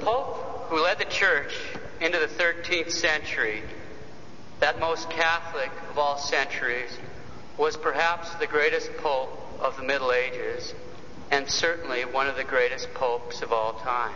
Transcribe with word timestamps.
Pope 0.00 0.66
who 0.68 0.82
led 0.82 0.98
the 0.98 1.04
Church 1.04 1.52
into 2.00 2.18
the 2.18 2.26
13th 2.26 2.92
century, 2.92 3.62
that 4.60 4.80
most 4.80 5.10
Catholic 5.10 5.70
of 5.90 5.98
all 5.98 6.16
centuries, 6.16 6.96
was 7.58 7.76
perhaps 7.76 8.32
the 8.34 8.46
greatest 8.46 8.90
Pope 8.98 9.58
of 9.60 9.76
the 9.76 9.82
Middle 9.82 10.12
Ages, 10.12 10.74
and 11.30 11.48
certainly 11.48 12.04
one 12.04 12.26
of 12.26 12.36
the 12.36 12.44
greatest 12.44 12.92
popes 12.94 13.42
of 13.42 13.52
all 13.52 13.74
time. 13.74 14.14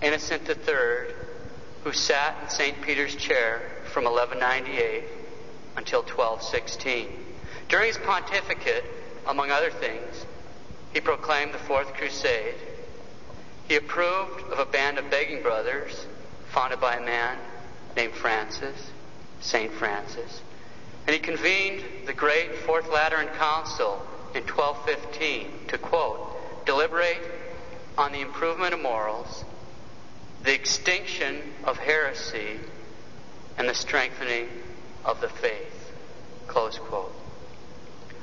Innocent 0.00 0.48
III, 0.48 1.14
who 1.84 1.92
sat 1.92 2.36
in 2.42 2.48
St. 2.48 2.80
Peter's 2.82 3.14
chair 3.14 3.60
from 3.92 4.04
1198 4.04 5.04
until 5.76 6.00
1216. 6.00 7.08
During 7.68 7.88
his 7.88 7.98
pontificate, 7.98 8.84
among 9.26 9.50
other 9.50 9.70
things, 9.70 10.26
he 10.92 11.00
proclaimed 11.00 11.52
the 11.52 11.58
Fourth 11.58 11.92
Crusade. 11.94 12.54
He 13.70 13.76
approved 13.76 14.42
of 14.50 14.58
a 14.58 14.66
band 14.66 14.98
of 14.98 15.12
begging 15.12 15.42
brothers 15.42 16.04
founded 16.52 16.80
by 16.80 16.96
a 16.96 17.00
man 17.00 17.38
named 17.94 18.14
Francis, 18.14 18.90
St. 19.40 19.72
Francis. 19.74 20.42
And 21.06 21.14
he 21.14 21.20
convened 21.20 21.84
the 22.04 22.12
great 22.12 22.52
Fourth 22.66 22.88
Lateran 22.88 23.28
Council 23.38 24.04
in 24.34 24.42
1215 24.42 25.68
to 25.68 25.78
quote, 25.78 26.66
deliberate 26.66 27.22
on 27.96 28.10
the 28.10 28.22
improvement 28.22 28.74
of 28.74 28.80
morals, 28.80 29.44
the 30.42 30.52
extinction 30.52 31.40
of 31.62 31.78
heresy, 31.78 32.58
and 33.56 33.68
the 33.68 33.74
strengthening 33.74 34.48
of 35.04 35.20
the 35.20 35.28
faith. 35.28 35.92
Close 36.48 36.76
quote. 36.76 37.14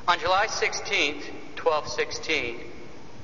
On 0.09 0.19
July 0.19 0.47
16, 0.47 1.21
1216, 1.55 2.59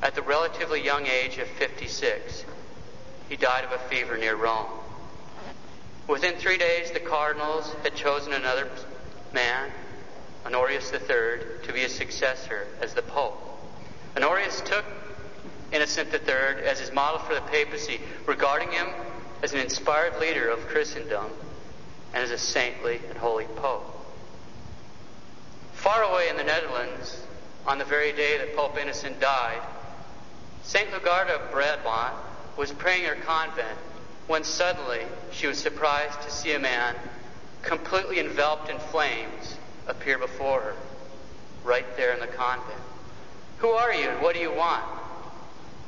at 0.03 0.15
the 0.15 0.21
relatively 0.21 0.83
young 0.83 1.07
age 1.07 1.37
of 1.37 1.47
56, 1.47 2.43
he 3.29 3.37
died 3.37 3.63
of 3.63 3.71
a 3.71 3.77
fever 3.87 4.17
near 4.17 4.35
Rome. 4.35 4.67
Within 6.09 6.35
three 6.35 6.57
days, 6.57 6.91
the 6.91 6.99
cardinals 6.99 7.73
had 7.83 7.95
chosen 7.95 8.33
another 8.33 8.69
man, 9.33 9.71
Honorius 10.45 10.91
III, 10.91 11.63
to 11.63 11.71
be 11.71 11.79
his 11.79 11.95
successor 11.95 12.67
as 12.81 12.93
the 12.93 13.01
Pope. 13.01 13.41
Honorius 14.17 14.59
took 14.65 14.83
Innocent 15.71 16.13
III 16.13 16.65
as 16.65 16.81
his 16.81 16.91
model 16.91 17.19
for 17.19 17.33
the 17.33 17.41
papacy, 17.41 18.01
regarding 18.25 18.71
him 18.73 18.89
as 19.41 19.53
an 19.53 19.59
inspired 19.59 20.19
leader 20.19 20.49
of 20.49 20.67
Christendom 20.67 21.27
and 22.13 22.21
as 22.21 22.31
a 22.31 22.37
saintly 22.37 22.99
and 23.07 23.17
holy 23.17 23.45
Pope. 23.55 23.89
Far 25.71 26.03
away 26.03 26.27
in 26.27 26.35
the 26.35 26.43
Netherlands, 26.43 27.23
on 27.65 27.77
the 27.77 27.85
very 27.85 28.11
day 28.11 28.37
that 28.37 28.53
Pope 28.53 28.77
Innocent 28.77 29.21
died, 29.21 29.61
St. 30.63 30.89
Luitgarda 30.91 31.35
of 31.35 31.51
Brabant 31.51 32.15
was 32.57 32.71
praying 32.71 33.05
her 33.05 33.15
convent 33.15 33.77
when 34.27 34.43
suddenly 34.43 35.01
she 35.31 35.47
was 35.47 35.57
surprised 35.57 36.21
to 36.21 36.31
see 36.31 36.53
a 36.53 36.59
man 36.59 36.95
completely 37.61 38.19
enveloped 38.19 38.69
in 38.69 38.79
flames 38.79 39.57
appear 39.87 40.17
before 40.17 40.61
her, 40.61 40.75
right 41.63 41.85
there 41.97 42.13
in 42.13 42.19
the 42.19 42.27
convent. 42.27 42.79
Who 43.57 43.69
are 43.69 43.93
you 43.93 44.09
and 44.09 44.21
what 44.21 44.35
do 44.35 44.41
you 44.41 44.53
want? 44.53 44.83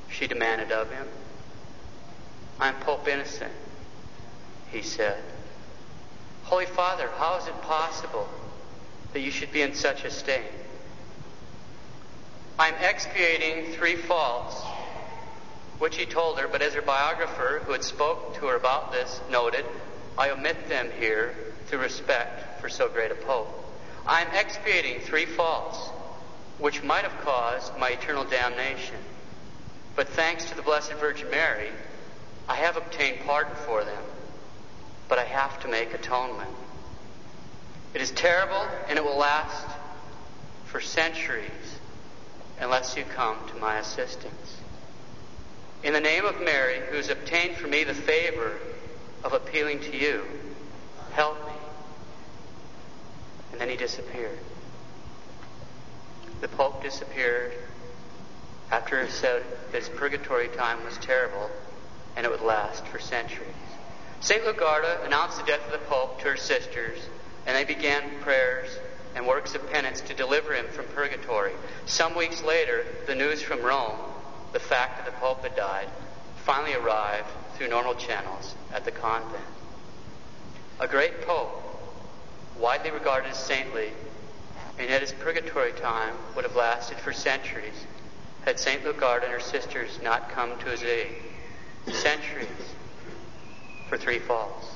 She 0.09 0.27
demanded 0.27 0.71
of 0.71 0.91
him. 0.91 1.07
I'm 2.59 2.75
Pope 2.75 3.07
Innocent, 3.07 3.51
he 4.71 4.81
said. 4.81 5.21
Holy 6.43 6.65
Father, 6.65 7.09
how 7.17 7.37
is 7.37 7.47
it 7.47 7.61
possible 7.61 8.27
that 9.13 9.21
you 9.21 9.31
should 9.31 9.51
be 9.51 9.61
in 9.61 9.73
such 9.73 10.03
a 10.03 10.11
state? 10.11 10.51
I'm 12.57 12.75
expiating 12.75 13.73
three 13.73 13.97
faults, 13.97 14.63
which 15.77 15.97
he 15.97 16.05
told 16.05 16.39
her, 16.39 16.47
but 16.47 16.61
as 16.61 16.73
her 16.73 16.81
biographer, 16.81 17.61
who 17.65 17.73
had 17.73 17.83
spoke 17.83 18.35
to 18.35 18.47
her 18.47 18.55
about 18.55 18.93
this, 18.93 19.19
noted, 19.29 19.65
I 20.17 20.29
omit 20.29 20.69
them 20.69 20.89
here 20.97 21.35
through 21.65 21.79
respect 21.79 22.61
for 22.61 22.69
so 22.69 22.87
great 22.87 23.11
a 23.11 23.15
pope. 23.15 23.49
I'm 24.07 24.27
expiating 24.33 25.01
three 25.01 25.25
faults, 25.25 25.77
which 26.57 26.81
might 26.81 27.03
have 27.03 27.19
caused 27.25 27.77
my 27.77 27.89
eternal 27.89 28.23
damnation. 28.23 28.95
But 29.97 30.07
thanks 30.09 30.45
to 30.45 30.55
the 30.55 30.61
Blessed 30.61 30.93
Virgin 30.93 31.29
Mary, 31.31 31.71
I 32.47 32.55
have 32.55 32.77
obtained 32.77 33.19
pardon 33.25 33.55
for 33.65 33.83
them. 33.83 34.03
But 35.09 35.19
I 35.19 35.25
have 35.25 35.59
to 35.61 35.67
make 35.67 35.93
atonement. 35.93 36.49
It 37.93 38.01
is 38.01 38.11
terrible 38.11 38.65
and 38.87 38.97
it 38.97 39.03
will 39.03 39.17
last 39.17 39.67
for 40.65 40.79
centuries 40.79 41.74
unless 42.59 42.95
you 42.95 43.03
come 43.03 43.37
to 43.47 43.55
my 43.55 43.77
assistance. 43.77 44.61
In 45.83 45.93
the 45.93 45.99
name 45.99 46.25
of 46.25 46.41
Mary, 46.41 46.79
who 46.89 46.97
has 46.97 47.09
obtained 47.09 47.57
for 47.57 47.67
me 47.67 47.83
the 47.83 47.93
favor 47.93 48.57
of 49.23 49.33
appealing 49.33 49.81
to 49.81 49.95
you, 49.95 50.23
help 51.13 51.37
me. 51.45 51.53
And 53.51 53.61
then 53.61 53.69
he 53.69 53.77
disappeared. 53.77 54.39
The 56.41 56.47
Pope 56.47 56.81
disappeared 56.81 57.53
after 58.71 59.03
he 59.03 59.09
said 59.09 59.43
his 59.71 59.89
purgatory 59.89 60.47
time 60.49 60.83
was 60.83 60.97
terrible 60.97 61.49
and 62.15 62.25
it 62.25 62.29
would 62.31 62.41
last 62.41 62.85
for 62.87 62.99
centuries. 62.99 63.47
St. 64.21 64.43
Luitgarda 64.43 65.05
announced 65.05 65.37
the 65.37 65.45
death 65.45 65.65
of 65.65 65.71
the 65.71 65.85
Pope 65.87 66.19
to 66.19 66.29
her 66.29 66.37
sisters, 66.37 66.99
and 67.45 67.55
they 67.55 67.63
began 67.63 68.03
prayers 68.21 68.69
and 69.15 69.25
works 69.25 69.55
of 69.55 69.71
penance 69.71 70.01
to 70.01 70.13
deliver 70.13 70.53
him 70.53 70.67
from 70.67 70.85
purgatory. 70.87 71.53
Some 71.85 72.15
weeks 72.15 72.43
later, 72.43 72.85
the 73.07 73.15
news 73.15 73.41
from 73.41 73.61
Rome, 73.61 73.97
the 74.51 74.59
fact 74.59 74.97
that 74.97 75.05
the 75.05 75.17
Pope 75.19 75.41
had 75.43 75.55
died, 75.55 75.87
finally 76.43 76.75
arrived 76.75 77.29
through 77.55 77.69
normal 77.69 77.95
channels 77.95 78.53
at 78.73 78.85
the 78.85 78.91
convent. 78.91 79.41
A 80.79 80.87
great 80.87 81.21
Pope, 81.21 81.63
widely 82.59 82.91
regarded 82.91 83.31
as 83.31 83.37
saintly, 83.37 83.91
and 84.77 84.89
yet 84.89 85.01
his 85.01 85.13
purgatory 85.13 85.71
time 85.71 86.15
would 86.35 86.43
have 86.43 86.55
lasted 86.55 86.97
for 86.97 87.13
centuries 87.13 87.85
had 88.45 88.59
St. 88.59 88.83
Luitgarda 88.83 89.23
and 89.23 89.33
her 89.33 89.39
sisters 89.39 89.99
not 90.03 90.29
come 90.29 90.57
to 90.59 90.65
his 90.65 90.83
aid. 90.83 91.15
Centuries 91.91 92.47
for 93.89 93.97
three 93.97 94.19
falls. 94.19 94.75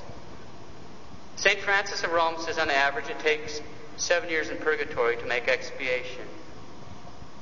St. 1.36 1.60
Frances 1.60 2.02
of 2.02 2.10
Rome 2.10 2.34
says 2.38 2.58
on 2.58 2.68
average 2.68 3.08
it 3.08 3.18
takes 3.20 3.60
seven 4.00 4.30
years 4.30 4.48
in 4.48 4.56
purgatory 4.56 5.16
to 5.16 5.26
make 5.26 5.46
expiation 5.46 6.24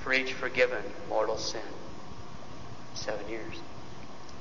for 0.01 0.13
each 0.13 0.33
forgiven 0.33 0.83
mortal 1.09 1.39
sin. 1.39 1.61
Seven 2.95 3.29
years. 3.29 3.55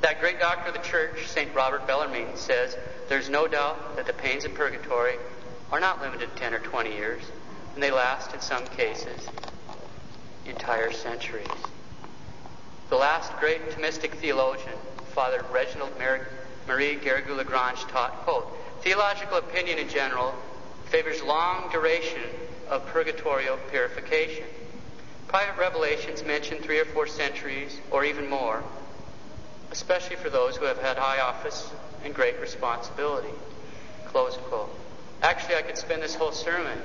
That 0.01 0.19
great 0.19 0.39
doctor 0.39 0.69
of 0.69 0.73
the 0.73 0.81
church, 0.81 1.27
St. 1.27 1.53
Robert 1.53 1.85
Bellarmine, 1.87 2.35
says 2.35 2.75
there's 3.07 3.29
no 3.29 3.47
doubt 3.47 3.95
that 3.95 4.07
the 4.07 4.13
pains 4.13 4.45
of 4.45 4.53
purgatory 4.53 5.15
are 5.71 5.79
not 5.79 6.01
limited 6.01 6.33
to 6.33 6.39
10 6.39 6.53
or 6.53 6.59
20 6.59 6.91
years, 6.91 7.23
and 7.73 7.83
they 7.83 7.91
last, 7.91 8.33
in 8.33 8.41
some 8.41 8.65
cases, 8.67 9.29
entire 10.45 10.91
centuries. 10.91 11.45
The 12.89 12.95
last 12.95 13.31
great 13.39 13.69
Thomistic 13.69 14.11
theologian, 14.15 14.75
Father 15.13 15.43
Reginald 15.51 15.91
Marie 16.67 16.95
Garrigou-Lagrange, 16.95 17.81
taught, 17.89 18.13
quote, 18.23 18.47
Theological 18.81 19.37
opinion 19.37 19.79
in 19.79 19.89
general 19.89 20.33
favors 20.89 21.21
long 21.21 21.69
duration 21.71 22.21
of 22.69 22.85
purgatorial 22.87 23.57
purification. 23.69 24.45
Private 25.27 25.59
revelations 25.59 26.23
mention 26.23 26.59
three 26.59 26.79
or 26.79 26.85
four 26.85 27.07
centuries 27.07 27.79
or 27.91 28.05
even 28.05 28.29
more, 28.29 28.63
especially 29.71 30.15
for 30.15 30.29
those 30.29 30.55
who 30.55 30.65
have 30.65 30.77
had 30.77 30.97
high 30.97 31.19
office 31.19 31.69
and 32.03 32.13
great 32.13 32.39
responsibility. 32.39 33.33
Close 34.05 34.37
quote. 34.37 34.69
Actually, 35.21 35.55
I 35.55 35.61
could 35.63 35.77
spend 35.77 36.01
this 36.01 36.15
whole 36.15 36.31
sermon 36.31 36.77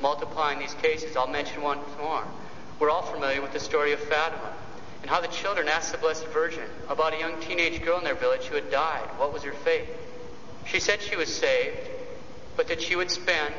multiplying 0.00 0.58
these 0.58 0.74
cases. 0.74 1.16
I'll 1.16 1.26
mention 1.26 1.62
one 1.62 1.78
more. 1.98 2.24
We're 2.78 2.90
all 2.90 3.02
familiar 3.02 3.40
with 3.40 3.52
the 3.52 3.60
story 3.60 3.92
of 3.92 4.00
Fatima 4.00 4.52
and 5.00 5.10
how 5.10 5.20
the 5.20 5.28
children 5.28 5.68
asked 5.68 5.92
the 5.92 5.98
Blessed 5.98 6.26
Virgin 6.26 6.68
about 6.88 7.14
a 7.14 7.18
young 7.18 7.40
teenage 7.40 7.82
girl 7.82 7.98
in 7.98 8.04
their 8.04 8.14
village 8.14 8.44
who 8.44 8.56
had 8.56 8.70
died. 8.70 9.08
What 9.16 9.32
was 9.32 9.42
her 9.44 9.52
fate? 9.52 9.88
She 10.66 10.80
said 10.80 11.00
she 11.00 11.16
was 11.16 11.34
saved, 11.34 11.88
but 12.58 12.66
that 12.66 12.82
she 12.82 12.96
would 12.96 13.08
spend 13.08 13.54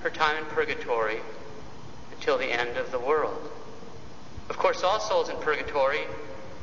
her 0.00 0.08
time 0.08 0.38
in 0.38 0.44
purgatory 0.46 1.18
until 2.12 2.38
the 2.38 2.46
end 2.46 2.78
of 2.78 2.90
the 2.90 2.98
world. 2.98 3.50
Of 4.48 4.56
course, 4.56 4.82
all 4.82 4.98
souls 4.98 5.28
in 5.28 5.36
purgatory 5.36 6.00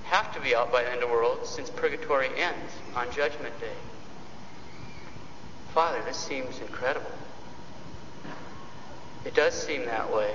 have 0.05 0.33
to 0.33 0.41
be 0.41 0.55
out 0.55 0.71
by 0.71 0.81
the 0.81 0.89
end 0.89 1.03
of 1.03 1.09
the 1.09 1.13
world 1.13 1.45
since 1.45 1.69
purgatory 1.69 2.29
ends 2.35 2.73
on 2.95 3.05
Judgment 3.11 3.57
Day. 3.59 3.75
Father, 5.75 6.01
this 6.05 6.17
seems 6.17 6.59
incredible. 6.59 7.11
It 9.23 9.35
does 9.35 9.53
seem 9.53 9.85
that 9.85 10.11
way. 10.11 10.33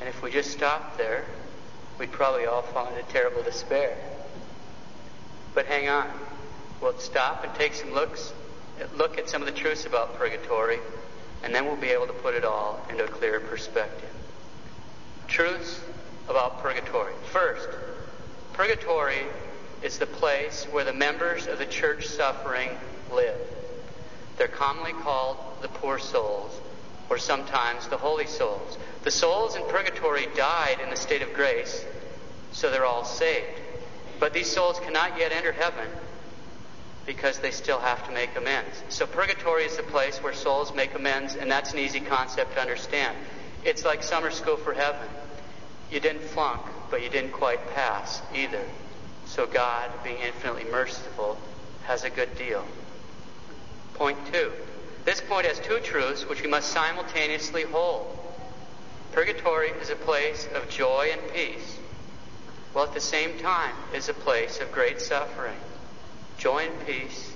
And 0.00 0.08
if 0.08 0.22
we 0.22 0.30
just 0.30 0.52
stopped 0.52 0.96
there, 0.96 1.26
we'd 1.98 2.12
probably 2.12 2.46
all 2.46 2.62
fall 2.62 2.88
into 2.88 3.02
terrible 3.12 3.42
despair. 3.42 3.94
But 5.54 5.66
hang 5.66 5.90
on. 5.90 6.08
We'll 6.80 6.98
stop 6.98 7.44
and 7.44 7.54
take 7.56 7.74
some 7.74 7.92
looks 7.92 8.32
look 8.96 9.18
at 9.18 9.28
some 9.28 9.42
of 9.42 9.46
the 9.46 9.54
truths 9.54 9.86
about 9.86 10.18
purgatory, 10.18 10.78
and 11.42 11.54
then 11.54 11.66
we'll 11.66 11.76
be 11.76 11.88
able 11.88 12.06
to 12.06 12.12
put 12.12 12.34
it 12.34 12.44
all 12.44 12.80
into 12.90 13.04
a 13.04 13.08
clearer 13.08 13.40
perspective. 13.40 14.08
Truths 15.28 15.80
about 16.28 16.62
purgatory. 16.62 17.12
First, 17.32 17.68
purgatory 18.52 19.26
is 19.82 19.98
the 19.98 20.06
place 20.06 20.64
where 20.70 20.84
the 20.84 20.92
members 20.92 21.46
of 21.46 21.58
the 21.58 21.66
church 21.66 22.06
suffering 22.06 22.70
live. 23.12 23.38
They're 24.36 24.48
commonly 24.48 24.92
called 24.92 25.38
the 25.62 25.68
poor 25.68 25.98
souls, 25.98 26.58
or 27.08 27.18
sometimes 27.18 27.88
the 27.88 27.96
holy 27.96 28.26
souls. 28.26 28.78
The 29.02 29.10
souls 29.10 29.56
in 29.56 29.62
purgatory 29.68 30.26
died 30.36 30.78
in 30.82 30.90
the 30.90 30.96
state 30.96 31.22
of 31.22 31.32
grace, 31.32 31.84
so 32.52 32.70
they're 32.70 32.84
all 32.84 33.04
saved. 33.04 33.60
But 34.18 34.32
these 34.32 34.50
souls 34.50 34.78
cannot 34.80 35.18
yet 35.18 35.32
enter 35.32 35.52
heaven 35.52 35.88
because 37.06 37.38
they 37.38 37.50
still 37.50 37.80
have 37.80 38.06
to 38.06 38.12
make 38.12 38.36
amends. 38.36 38.82
So 38.88 39.06
purgatory 39.06 39.64
is 39.64 39.76
the 39.76 39.82
place 39.82 40.22
where 40.22 40.32
souls 40.32 40.74
make 40.74 40.94
amends, 40.94 41.34
and 41.34 41.50
that's 41.50 41.72
an 41.72 41.78
easy 41.78 42.00
concept 42.00 42.54
to 42.54 42.60
understand. 42.60 43.16
It's 43.64 43.84
like 43.84 44.02
summer 44.02 44.30
school 44.30 44.56
for 44.56 44.72
heaven. 44.72 45.08
You 45.90 46.00
didn't 46.00 46.22
flunk, 46.22 46.62
but 46.90 47.02
you 47.02 47.08
didn't 47.08 47.32
quite 47.32 47.74
pass 47.74 48.22
either. 48.34 48.64
So 49.26 49.46
God, 49.46 49.90
being 50.04 50.18
infinitely 50.18 50.64
merciful, 50.70 51.38
has 51.84 52.04
a 52.04 52.10
good 52.10 52.36
deal. 52.36 52.64
Point 53.94 54.18
two. 54.32 54.52
This 55.04 55.20
point 55.20 55.46
has 55.46 55.58
two 55.60 55.80
truths 55.80 56.28
which 56.28 56.42
we 56.42 56.48
must 56.48 56.70
simultaneously 56.70 57.62
hold. 57.62 58.18
Purgatory 59.12 59.70
is 59.70 59.90
a 59.90 59.96
place 59.96 60.46
of 60.54 60.68
joy 60.68 61.10
and 61.12 61.32
peace, 61.32 61.78
while 62.72 62.84
at 62.84 62.94
the 62.94 63.00
same 63.00 63.38
time 63.38 63.74
is 63.94 64.08
a 64.08 64.14
place 64.14 64.60
of 64.60 64.70
great 64.70 65.00
suffering. 65.00 65.56
Joy 66.40 66.70
and 66.70 66.86
peace 66.86 67.34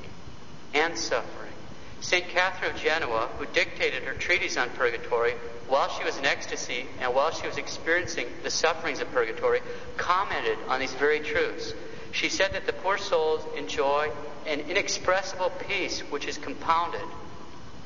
and 0.72 0.96
suffering. 0.96 1.52
St. 2.00 2.26
Catherine 2.28 2.74
of 2.74 2.80
Genoa, 2.80 3.28
who 3.36 3.44
dictated 3.44 4.04
her 4.04 4.14
treatise 4.14 4.56
on 4.56 4.70
purgatory 4.70 5.32
while 5.68 5.90
she 5.90 6.04
was 6.04 6.16
in 6.16 6.24
ecstasy 6.24 6.86
and 7.00 7.14
while 7.14 7.30
she 7.30 7.46
was 7.46 7.58
experiencing 7.58 8.26
the 8.42 8.50
sufferings 8.50 9.00
of 9.00 9.12
purgatory, 9.12 9.60
commented 9.98 10.56
on 10.68 10.80
these 10.80 10.94
very 10.94 11.20
truths. 11.20 11.74
She 12.12 12.30
said 12.30 12.54
that 12.54 12.64
the 12.64 12.72
poor 12.72 12.96
souls 12.96 13.46
enjoy 13.58 14.10
an 14.46 14.60
inexpressible 14.60 15.50
peace 15.68 16.00
which 16.10 16.24
is 16.26 16.38
compounded 16.38 17.04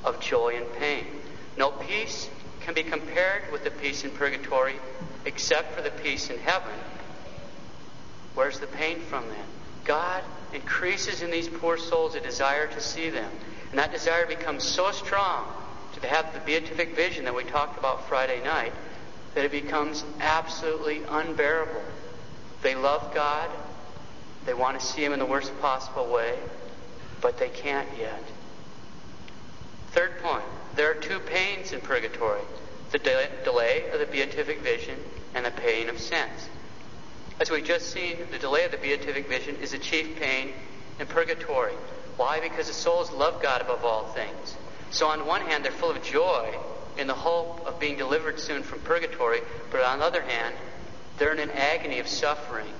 of 0.05 0.20
joy 0.20 0.55
and 0.56 0.73
pain. 0.75 1.05
No 1.56 1.73
peace 1.73 2.31
can 2.61 2.75
be 2.75 2.85
compared 2.85 3.50
with 3.50 3.65
the 3.65 3.73
peace 3.73 4.05
in 4.05 4.12
purgatory 4.12 4.76
except 5.25 5.75
for 5.75 5.82
the 5.82 5.91
peace 5.91 6.31
in 6.31 6.38
heaven. 6.38 6.79
Where's 8.37 8.61
the 8.61 8.69
pain 8.69 9.00
from 9.00 9.26
then? 9.26 9.47
God 9.85 10.23
increases 10.52 11.22
in 11.22 11.30
these 11.30 11.48
poor 11.48 11.76
souls 11.76 12.14
a 12.14 12.20
desire 12.20 12.66
to 12.66 12.80
see 12.80 13.10
them. 13.10 13.30
And 13.70 13.78
that 13.78 13.92
desire 13.92 14.26
becomes 14.26 14.64
so 14.64 14.90
strong 14.92 15.46
to 16.00 16.06
have 16.06 16.32
the 16.32 16.40
beatific 16.40 16.94
vision 16.94 17.24
that 17.24 17.34
we 17.34 17.44
talked 17.44 17.78
about 17.78 18.08
Friday 18.08 18.42
night 18.42 18.72
that 19.34 19.44
it 19.44 19.50
becomes 19.50 20.04
absolutely 20.20 21.02
unbearable. 21.08 21.82
They 22.62 22.74
love 22.74 23.14
God. 23.14 23.50
They 24.46 24.54
want 24.54 24.80
to 24.80 24.84
see 24.84 25.04
Him 25.04 25.12
in 25.12 25.18
the 25.18 25.26
worst 25.26 25.58
possible 25.60 26.10
way, 26.10 26.38
but 27.20 27.38
they 27.38 27.48
can't 27.48 27.88
yet. 27.98 28.22
Third 29.92 30.18
point 30.22 30.44
there 30.76 30.90
are 30.90 30.94
two 30.94 31.18
pains 31.18 31.72
in 31.72 31.80
purgatory 31.80 32.42
the 32.92 32.98
de- 32.98 33.28
delay 33.44 33.90
of 33.92 34.00
the 34.00 34.06
beatific 34.06 34.60
vision 34.60 34.98
and 35.34 35.44
the 35.44 35.50
pain 35.50 35.88
of 35.88 35.98
sense. 35.98 36.48
As 37.40 37.50
we've 37.50 37.64
just 37.64 37.93
seen, 37.93 38.17
the 38.32 38.38
delay 38.38 38.64
of 38.64 38.73
the 38.73 38.79
beatific 38.79 39.29
vision 39.29 39.56
is 39.56 39.70
the 39.70 39.79
chief 39.79 40.19
pain 40.19 40.52
in 40.99 41.06
purgatory. 41.06 41.73
Why? 42.17 42.40
Because 42.40 42.67
the 42.67 42.73
souls 42.73 43.12
love 43.12 43.40
God 43.40 43.61
above 43.61 43.85
all 43.85 44.06
things. 44.08 44.56
So, 44.90 45.06
on 45.06 45.25
one 45.25 45.43
hand, 45.43 45.64
they're 45.64 45.70
full 45.70 45.90
of 45.90 46.02
joy 46.02 46.52
in 46.96 47.06
the 47.06 47.14
hope 47.14 47.64
of 47.64 47.79
being 47.79 47.96
delivered 47.96 48.40
soon 48.40 48.64
from 48.64 48.81
purgatory, 48.81 49.40
but 49.70 49.82
on 49.82 50.00
the 50.00 50.05
other 50.05 50.23
hand, 50.23 50.55
they're 51.19 51.32
in 51.32 51.38
an 51.38 51.50
agony 51.50 52.00
of 52.00 52.08
suffering 52.08 52.73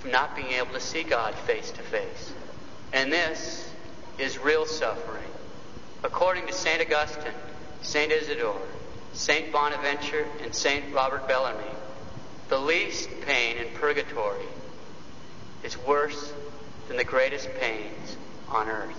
from 0.00 0.10
not 0.10 0.34
being 0.34 0.52
able 0.52 0.72
to 0.72 0.80
see 0.80 1.04
God 1.04 1.34
face 1.34 1.70
to 1.70 1.82
face. 1.82 2.32
And 2.92 3.12
this 3.12 3.70
is 4.18 4.38
real 4.38 4.66
suffering. 4.66 5.22
According 6.02 6.46
to 6.48 6.52
St. 6.52 6.80
Augustine, 6.80 7.32
St. 7.82 8.10
Isidore, 8.10 8.60
St. 9.12 9.52
Bonaventure, 9.52 10.26
and 10.42 10.52
St. 10.52 10.92
Robert 10.92 11.28
Bellarmine, 11.28 11.77
the 12.48 12.58
least 12.58 13.08
pain 13.26 13.58
in 13.58 13.68
purgatory 13.74 14.46
is 15.62 15.76
worse 15.76 16.32
than 16.88 16.96
the 16.96 17.04
greatest 17.04 17.48
pains 17.60 18.16
on 18.48 18.68
earth. 18.68 18.96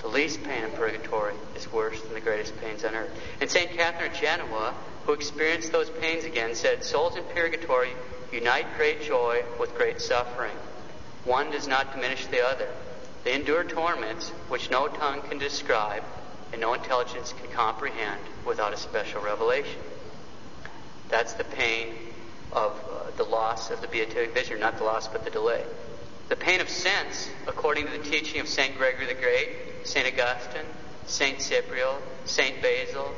The 0.00 0.08
least 0.08 0.42
pain 0.42 0.64
in 0.64 0.70
purgatory 0.70 1.34
is 1.56 1.72
worse 1.72 2.00
than 2.02 2.14
the 2.14 2.20
greatest 2.20 2.60
pains 2.60 2.84
on 2.84 2.94
earth. 2.94 3.10
And 3.40 3.50
St. 3.50 3.70
Catherine 3.70 4.10
of 4.10 4.16
Genoa, 4.16 4.74
who 5.04 5.12
experienced 5.12 5.72
those 5.72 5.90
pains 5.90 6.24
again, 6.24 6.54
said, 6.54 6.84
Souls 6.84 7.16
in 7.16 7.24
purgatory 7.34 7.92
unite 8.32 8.66
great 8.76 9.02
joy 9.02 9.42
with 9.58 9.74
great 9.76 10.00
suffering. 10.00 10.56
One 11.24 11.50
does 11.50 11.66
not 11.66 11.92
diminish 11.92 12.26
the 12.26 12.44
other. 12.44 12.68
They 13.24 13.34
endure 13.34 13.64
torments 13.64 14.30
which 14.48 14.70
no 14.70 14.88
tongue 14.88 15.22
can 15.22 15.38
describe 15.38 16.04
and 16.52 16.60
no 16.60 16.74
intelligence 16.74 17.32
can 17.32 17.50
comprehend 17.50 18.20
without 18.46 18.72
a 18.72 18.76
special 18.76 19.22
revelation. 19.22 19.80
That's 21.08 21.34
the 21.34 21.44
pain 21.44 22.07
of 22.52 22.72
uh, 22.72 23.10
the 23.16 23.24
loss 23.24 23.70
of 23.70 23.80
the 23.80 23.88
beatific 23.88 24.34
vision, 24.34 24.60
not 24.60 24.78
the 24.78 24.84
loss, 24.84 25.08
but 25.08 25.24
the 25.24 25.30
delay. 25.30 25.64
The 26.28 26.36
pain 26.36 26.60
of 26.60 26.68
sense, 26.68 27.28
according 27.46 27.86
to 27.86 27.92
the 27.92 28.04
teaching 28.04 28.40
of 28.40 28.48
St. 28.48 28.76
Gregory 28.76 29.06
the 29.06 29.14
Great, 29.14 29.48
St. 29.84 30.06
Augustine, 30.06 30.66
St. 31.06 31.40
Cyprian, 31.40 31.96
St. 32.26 32.60
Basil, 32.60 33.14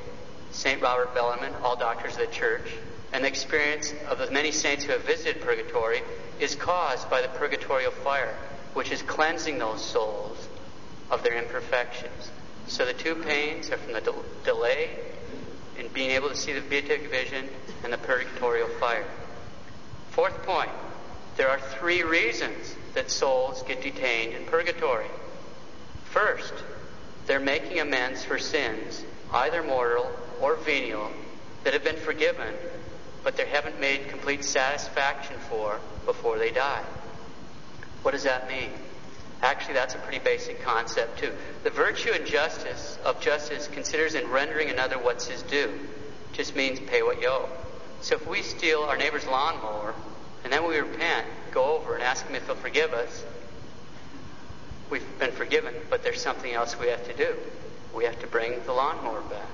St. 0.53 0.81
Robert 0.81 1.15
Bellarmine, 1.15 1.55
all 1.63 1.77
doctors 1.77 2.13
of 2.13 2.21
the 2.21 2.27
church, 2.27 2.73
and 3.13 3.25
the 3.25 3.29
experience 3.29 3.93
of 4.09 4.19
the 4.19 4.31
many 4.31 4.53
saints 4.53 4.85
who 4.85 4.93
have 4.93 5.03
visited 5.03 5.43
purgatory 5.43 6.03
is 6.39 6.55
caused 6.55 7.11
by 7.11 7.21
the 7.21 7.29
purgatorial 7.29 7.91
fire, 7.91 8.35
which 8.75 8.91
is 8.93 9.03
cleansing 9.03 9.59
those 9.59 9.85
souls 9.85 10.49
of 11.11 11.23
their 11.23 11.35
imperfections. 11.35 12.31
So 12.67 12.87
the 12.87 12.93
two 12.93 13.17
pains 13.17 13.71
are 13.71 13.79
from 13.79 13.93
the 13.93 14.01
de- 14.01 14.13
delay 14.45 14.91
in 15.77 15.89
being 15.89 16.11
able 16.11 16.29
to 16.29 16.37
see 16.37 16.53
the 16.53 16.61
beatific 16.61 17.11
vision 17.11 17.49
and 17.83 17.93
the 17.93 17.99
purgatorial 17.99 18.69
fire. 18.79 19.07
Fourth 20.11 20.43
point, 20.43 20.71
there 21.37 21.49
are 21.49 21.61
three 21.61 22.03
reasons 22.03 22.77
that 22.95 23.11
souls 23.11 23.63
get 23.63 23.83
detained 23.83 24.35
in 24.35 24.45
purgatory. 24.45 25.07
First, 26.05 26.53
they're 27.27 27.41
making 27.41 27.79
amends 27.79 28.25
for 28.25 28.39
sins, 28.39 29.05
either 29.33 29.63
mortal 29.63 30.11
or 30.41 30.57
venial, 30.57 31.11
that 31.63 31.73
have 31.75 31.85
been 31.85 31.97
forgiven, 31.97 32.55
but 33.23 33.37
they 33.37 33.47
haven't 33.47 33.81
made 33.81 34.09
complete 34.09 34.45
satisfaction 34.45 35.37
for 35.49 35.79
before 36.07 36.39
they 36.39 36.51
die. 36.51 36.83
What 38.03 38.13
does 38.13 38.25
that 38.25 38.49
mean? 38.49 38.71
Actually, 39.43 39.75
that's 39.75 39.95
a 39.95 39.99
pretty 39.99 40.19
basic 40.19 40.63
concept, 40.63 41.19
too. 41.19 41.33
The 41.63 41.71
virtue 41.71 42.11
and 42.13 42.27
justice 42.27 42.99
of 43.05 43.21
justice 43.21 43.69
considers 43.69 44.15
in 44.15 44.29
rendering 44.29 44.71
another 44.71 44.99
what's 44.99 45.29
his 45.29 45.43
due. 45.43 45.73
Just 46.33 46.57
means 46.57 46.81
pay 46.81 47.03
what 47.03 47.21
you 47.21 47.29
owe. 47.29 47.49
So 48.03 48.15
if 48.15 48.27
we 48.27 48.43
steal 48.43 48.81
our 48.83 48.97
neighbor's 48.97 49.27
lawnmower 49.27 49.95
and 50.45 50.53
then 50.53 50.67
we 50.67 50.79
repent, 50.79 51.27
go 51.53 51.77
over 51.77 51.95
and 51.95 52.03
ask 52.03 52.27
him 52.27 52.35
if 52.35 52.47
he'll 52.47 52.55
forgive 52.55 52.93
us, 52.93 53.25
we've 54.89 55.19
been 55.19 55.33
forgiven, 55.33 55.75
but 55.91 56.03
there's 56.03 56.21
something 56.21 56.53
else 56.53 56.79
we 56.79 56.89
have 56.89 57.07
to 57.07 57.15
do. 57.15 57.37
We 57.95 58.05
have 58.05 58.19
to 58.21 58.27
bring 58.27 58.65
the 58.65 58.73
lawnmower 58.73 59.21
back. 59.23 59.49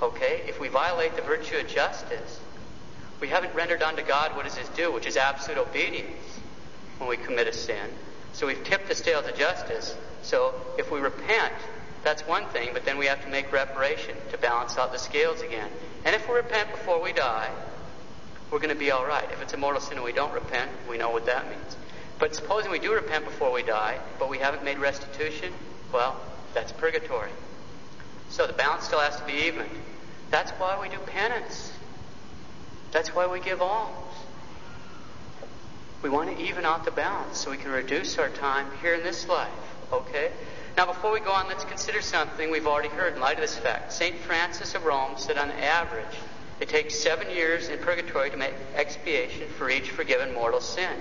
Okay? 0.00 0.42
If 0.46 0.60
we 0.60 0.68
violate 0.68 1.16
the 1.16 1.22
virtue 1.22 1.56
of 1.56 1.68
justice, 1.68 2.40
we 3.20 3.28
haven't 3.28 3.54
rendered 3.54 3.82
unto 3.82 4.02
God 4.02 4.36
what 4.36 4.46
is 4.46 4.54
his 4.54 4.68
due, 4.70 4.92
which 4.92 5.06
is 5.06 5.16
absolute 5.16 5.58
obedience 5.58 6.40
when 6.98 7.08
we 7.08 7.16
commit 7.16 7.48
a 7.48 7.52
sin. 7.52 7.90
So 8.32 8.46
we've 8.46 8.62
tipped 8.62 8.88
the 8.88 8.94
scales 8.94 9.26
of 9.26 9.36
justice. 9.36 9.96
So 10.22 10.54
if 10.78 10.92
we 10.92 11.00
repent, 11.00 11.54
that's 12.04 12.22
one 12.22 12.46
thing, 12.46 12.70
but 12.72 12.84
then 12.84 12.96
we 12.96 13.06
have 13.06 13.22
to 13.24 13.28
make 13.28 13.52
reparation 13.52 14.14
to 14.30 14.38
balance 14.38 14.78
out 14.78 14.92
the 14.92 14.98
scales 14.98 15.40
again. 15.40 15.68
And 16.04 16.14
if 16.14 16.28
we 16.28 16.36
repent 16.36 16.70
before 16.70 17.02
we 17.02 17.12
die, 17.12 17.50
we're 18.50 18.58
going 18.58 18.74
to 18.74 18.78
be 18.78 18.90
all 18.90 19.06
right. 19.06 19.28
If 19.32 19.42
it's 19.42 19.52
a 19.52 19.56
mortal 19.56 19.80
sin 19.80 19.96
and 19.96 20.04
we 20.04 20.12
don't 20.12 20.32
repent, 20.32 20.70
we 20.88 20.98
know 20.98 21.10
what 21.10 21.26
that 21.26 21.48
means. 21.48 21.76
But 22.18 22.34
supposing 22.34 22.70
we 22.70 22.78
do 22.78 22.92
repent 22.92 23.24
before 23.24 23.52
we 23.52 23.62
die, 23.62 23.98
but 24.18 24.28
we 24.28 24.38
haven't 24.38 24.64
made 24.64 24.78
restitution, 24.78 25.52
well, 25.92 26.20
that's 26.54 26.72
purgatory. 26.72 27.30
So 28.30 28.46
the 28.46 28.52
balance 28.52 28.84
still 28.84 29.00
has 29.00 29.16
to 29.16 29.24
be 29.24 29.46
evened. 29.46 29.70
That's 30.30 30.50
why 30.52 30.78
we 30.80 30.88
do 30.88 30.98
penance. 30.98 31.72
That's 32.90 33.14
why 33.14 33.26
we 33.26 33.40
give 33.40 33.62
alms. 33.62 33.94
We 36.02 36.10
want 36.10 36.36
to 36.36 36.42
even 36.42 36.64
out 36.64 36.84
the 36.84 36.90
balance 36.90 37.38
so 37.38 37.50
we 37.50 37.56
can 37.56 37.70
reduce 37.70 38.18
our 38.18 38.28
time 38.28 38.66
here 38.82 38.94
in 38.94 39.02
this 39.02 39.28
life. 39.28 39.48
Okay? 39.92 40.30
Now, 40.76 40.86
before 40.86 41.12
we 41.12 41.20
go 41.20 41.32
on, 41.32 41.48
let's 41.48 41.64
consider 41.64 42.00
something 42.00 42.50
we've 42.50 42.66
already 42.66 42.88
heard 42.88 43.14
in 43.14 43.20
light 43.20 43.34
of 43.34 43.40
this 43.40 43.56
fact. 43.56 43.92
St. 43.92 44.16
Frances 44.16 44.74
of 44.74 44.84
Rome 44.84 45.14
said 45.16 45.36
on 45.36 45.50
average, 45.50 46.04
it 46.60 46.68
takes 46.68 46.94
seven 46.98 47.30
years 47.30 47.68
in 47.68 47.78
purgatory 47.78 48.30
to 48.30 48.36
make 48.36 48.54
expiation 48.74 49.48
for 49.48 49.70
each 49.70 49.90
forgiven 49.90 50.34
mortal 50.34 50.60
sin. 50.60 50.96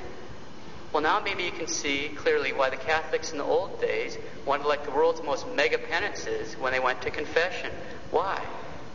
Well, 0.94 1.04
now 1.04 1.20
maybe 1.20 1.44
you 1.44 1.52
can 1.52 1.68
see 1.68 2.12
clearly 2.16 2.54
why 2.54 2.70
the 2.70 2.78
Catholics 2.78 3.32
in 3.32 3.38
the 3.38 3.44
old 3.44 3.82
days 3.82 4.18
wanted 4.46 4.66
like 4.68 4.86
the 4.86 4.92
world's 4.92 5.22
most 5.22 5.48
mega 5.56 5.78
penances 5.78 6.54
when 6.56 6.72
they 6.72 6.80
went 6.80 7.02
to 7.02 7.12
confession. 7.12 7.72
Why? 8.12 8.42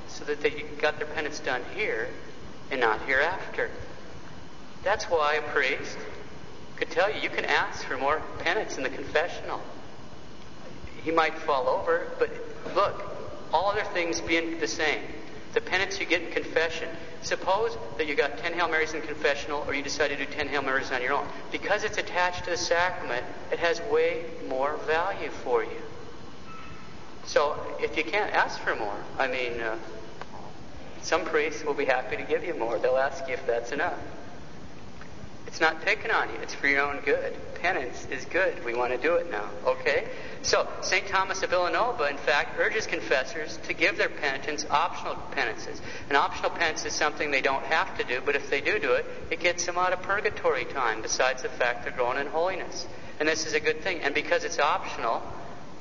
So 0.09 0.25
that 0.25 0.41
they 0.41 0.51
got 0.81 0.99
their 0.99 1.07
penance 1.07 1.39
done 1.41 1.63
here 1.75 2.09
and 2.71 2.81
not 2.81 3.03
hereafter. 3.03 3.71
That's 4.83 5.05
why 5.05 5.35
a 5.35 5.43
priest 5.43 5.99
could 6.77 6.91
tell 6.91 7.13
you, 7.13 7.21
you 7.21 7.31
can 7.31 7.45
ask 7.45 7.85
for 7.85 7.97
more 7.97 8.21
penance 8.41 8.77
in 8.77 8.83
the 8.83 8.91
confessional. 8.91 9.61
He 11.05 11.13
might 11.13 11.35
fall 11.35 11.69
over, 11.69 12.09
but 12.19 12.31
look, 12.75 13.05
all 13.53 13.71
other 13.71 13.85
things 13.93 14.21
being 14.21 14.59
the 14.59 14.67
same. 14.67 15.03
The 15.55 15.61
penance 15.61 16.01
you 16.01 16.07
get 16.07 16.23
in 16.23 16.31
confession. 16.31 16.89
Suppose 17.23 17.77
that 17.99 18.07
you 18.07 18.15
got 18.15 18.39
10 18.39 18.55
Hail 18.55 18.69
Marys 18.69 18.95
in 18.95 19.03
confessional 19.03 19.65
or 19.67 19.75
you 19.75 19.83
decide 19.83 20.09
to 20.09 20.17
do 20.17 20.25
10 20.25 20.49
Hail 20.49 20.63
Marys 20.63 20.91
on 20.91 21.03
your 21.03 21.13
own. 21.13 21.27
Because 21.51 21.85
it's 21.85 21.99
attached 21.99 22.45
to 22.45 22.51
the 22.51 22.57
sacrament, 22.57 23.25
it 23.53 23.59
has 23.59 23.81
way 23.83 24.25
more 24.49 24.77
value 24.87 25.31
for 25.31 25.63
you. 25.63 25.83
So 27.25 27.57
if 27.79 27.97
you 27.97 28.05
can't 28.05 28.33
ask 28.33 28.59
for 28.61 28.75
more, 28.75 28.97
I 29.19 29.29
mean, 29.29 29.61
uh, 29.61 29.77
some 31.03 31.25
priests 31.25 31.65
will 31.65 31.75
be 31.75 31.85
happy 31.85 32.17
to 32.17 32.23
give 32.23 32.45
you 32.45 32.55
more. 32.55 32.79
They'll 32.79 32.97
ask 32.97 33.27
you 33.29 33.35
if 33.35 33.47
that's 33.47 33.73
enough. 33.73 33.99
It's 35.53 35.61
not 35.61 35.83
picking 35.83 36.11
on 36.11 36.31
you. 36.31 36.37
It's 36.41 36.55
for 36.55 36.67
your 36.67 36.81
own 36.81 37.01
good. 37.05 37.37
Penance 37.61 38.07
is 38.11 38.25
good. 38.25 38.65
We 38.65 38.73
want 38.73 38.91
to 38.93 38.97
do 38.97 39.17
it 39.17 39.31
now. 39.31 39.51
Okay? 39.67 40.09
So, 40.41 40.67
St. 40.81 41.07
Thomas 41.07 41.43
of 41.43 41.51
Villanova, 41.51 42.09
in 42.09 42.17
fact, 42.17 42.59
urges 42.59 42.87
confessors 42.87 43.59
to 43.69 43.75
give 43.75 43.99
their 43.99 44.09
penitents 44.09 44.65
optional 44.71 45.15
penances. 45.33 45.83
An 46.09 46.17
optional 46.17 46.53
penance 46.53 46.87
is 46.87 46.95
something 46.95 47.31
they 47.31 47.43
don't 47.43 47.65
have 47.65 47.99
to 47.99 48.05
do, 48.05 48.23
but 48.25 48.35
if 48.35 48.49
they 48.49 48.63
do 48.63 48.79
do 48.79 48.93
it, 48.93 49.05
it 49.31 49.41
gets 49.41 49.67
them 49.67 49.77
out 49.77 49.93
of 49.93 50.01
purgatory 50.01 50.65
time, 50.65 51.03
besides 51.03 51.43
the 51.43 51.51
fact 51.51 51.85
they're 51.85 51.93
growing 51.93 52.19
in 52.19 52.29
holiness. 52.29 52.87
And 53.21 53.29
this 53.29 53.45
is 53.45 53.53
a 53.53 53.61
good 53.61 53.83
thing. 53.83 54.01
And 54.01 54.15
because 54.15 54.45
it's 54.45 54.59
optional, 54.59 55.23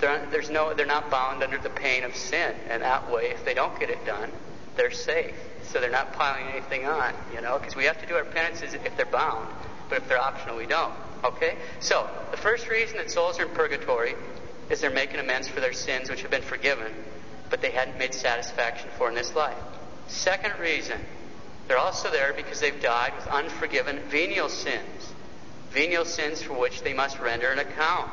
they're, 0.01 0.27
there's 0.31 0.49
no, 0.49 0.73
they're 0.73 0.85
not 0.85 1.09
bound 1.09 1.43
under 1.43 1.57
the 1.57 1.69
pain 1.69 2.03
of 2.03 2.13
sin. 2.17 2.55
And 2.69 2.83
that 2.83 3.09
way, 3.09 3.29
if 3.29 3.45
they 3.45 3.53
don't 3.53 3.79
get 3.79 3.89
it 3.89 4.05
done, 4.05 4.31
they're 4.75 4.91
safe. 4.91 5.35
So 5.71 5.79
they're 5.79 5.89
not 5.89 6.11
piling 6.13 6.47
anything 6.47 6.85
on, 6.85 7.13
you 7.33 7.39
know, 7.39 7.57
because 7.57 7.77
we 7.77 7.85
have 7.85 7.99
to 8.01 8.05
do 8.05 8.15
our 8.15 8.25
penances 8.25 8.73
if 8.73 8.97
they're 8.97 9.05
bound, 9.05 9.47
but 9.87 9.99
if 9.99 10.09
they're 10.09 10.19
optional, 10.19 10.57
we 10.57 10.65
don't. 10.65 10.93
Okay? 11.23 11.55
So, 11.79 12.09
the 12.31 12.37
first 12.37 12.67
reason 12.67 12.97
that 12.97 13.09
souls 13.09 13.39
are 13.39 13.43
in 13.43 13.55
purgatory 13.55 14.15
is 14.69 14.81
they're 14.81 14.89
making 14.89 15.21
amends 15.21 15.47
for 15.47 15.61
their 15.61 15.71
sins 15.71 16.09
which 16.09 16.23
have 16.23 16.31
been 16.31 16.41
forgiven, 16.41 16.91
but 17.49 17.61
they 17.61 17.71
hadn't 17.71 17.97
made 17.97 18.13
satisfaction 18.13 18.89
for 18.97 19.07
in 19.07 19.15
this 19.15 19.33
life. 19.33 19.57
Second 20.07 20.59
reason, 20.59 20.99
they're 21.69 21.77
also 21.77 22.11
there 22.11 22.33
because 22.33 22.59
they've 22.59 22.81
died 22.81 23.13
with 23.15 23.27
unforgiven 23.27 23.99
venial 24.09 24.49
sins. 24.49 25.13
Venial 25.71 26.03
sins 26.03 26.41
for 26.41 26.53
which 26.53 26.81
they 26.81 26.93
must 26.93 27.17
render 27.19 27.47
an 27.47 27.59
account. 27.59 28.11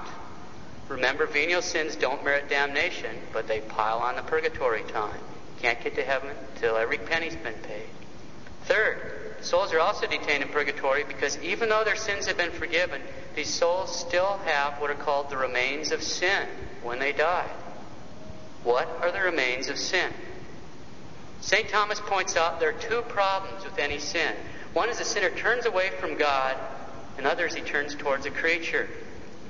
Remember, 0.88 1.26
venial 1.26 1.62
sins 1.62 1.96
don't 1.96 2.24
merit 2.24 2.48
damnation, 2.48 3.16
but 3.32 3.48
they 3.48 3.60
pile 3.60 3.98
on 3.98 4.14
the 4.14 4.22
purgatory 4.22 4.84
time. 4.84 5.20
Can't 5.60 5.82
get 5.82 5.94
to 5.96 6.04
heaven 6.04 6.30
till 6.56 6.76
every 6.76 6.98
penny's 6.98 7.34
been 7.36 7.54
paid. 7.54 7.88
Third, 8.64 9.36
souls 9.40 9.72
are 9.72 9.80
also 9.80 10.06
detained 10.06 10.42
in 10.42 10.48
purgatory 10.50 11.04
because 11.04 11.38
even 11.42 11.68
though 11.68 11.84
their 11.84 11.96
sins 11.96 12.26
have 12.26 12.36
been 12.36 12.52
forgiven, 12.52 13.00
these 13.34 13.52
souls 13.52 13.98
still 13.98 14.38
have 14.44 14.80
what 14.80 14.90
are 14.90 14.94
called 14.94 15.30
the 15.30 15.36
remains 15.36 15.90
of 15.90 16.02
sin 16.02 16.46
when 16.82 16.98
they 16.98 17.12
die. 17.12 17.48
What 18.64 18.88
are 19.00 19.10
the 19.12 19.20
remains 19.20 19.68
of 19.68 19.78
sin? 19.78 20.12
St. 21.40 21.68
Thomas 21.68 22.00
points 22.00 22.36
out 22.36 22.60
there 22.60 22.70
are 22.70 22.72
two 22.72 23.02
problems 23.02 23.64
with 23.64 23.78
any 23.78 23.98
sin. 23.98 24.34
One 24.72 24.88
is 24.88 24.98
the 24.98 25.04
sinner 25.04 25.30
turns 25.30 25.66
away 25.66 25.90
from 26.00 26.16
God, 26.16 26.56
and 27.16 27.26
others 27.26 27.54
he 27.54 27.62
turns 27.62 27.94
towards 27.94 28.26
a 28.26 28.30
creature. 28.30 28.88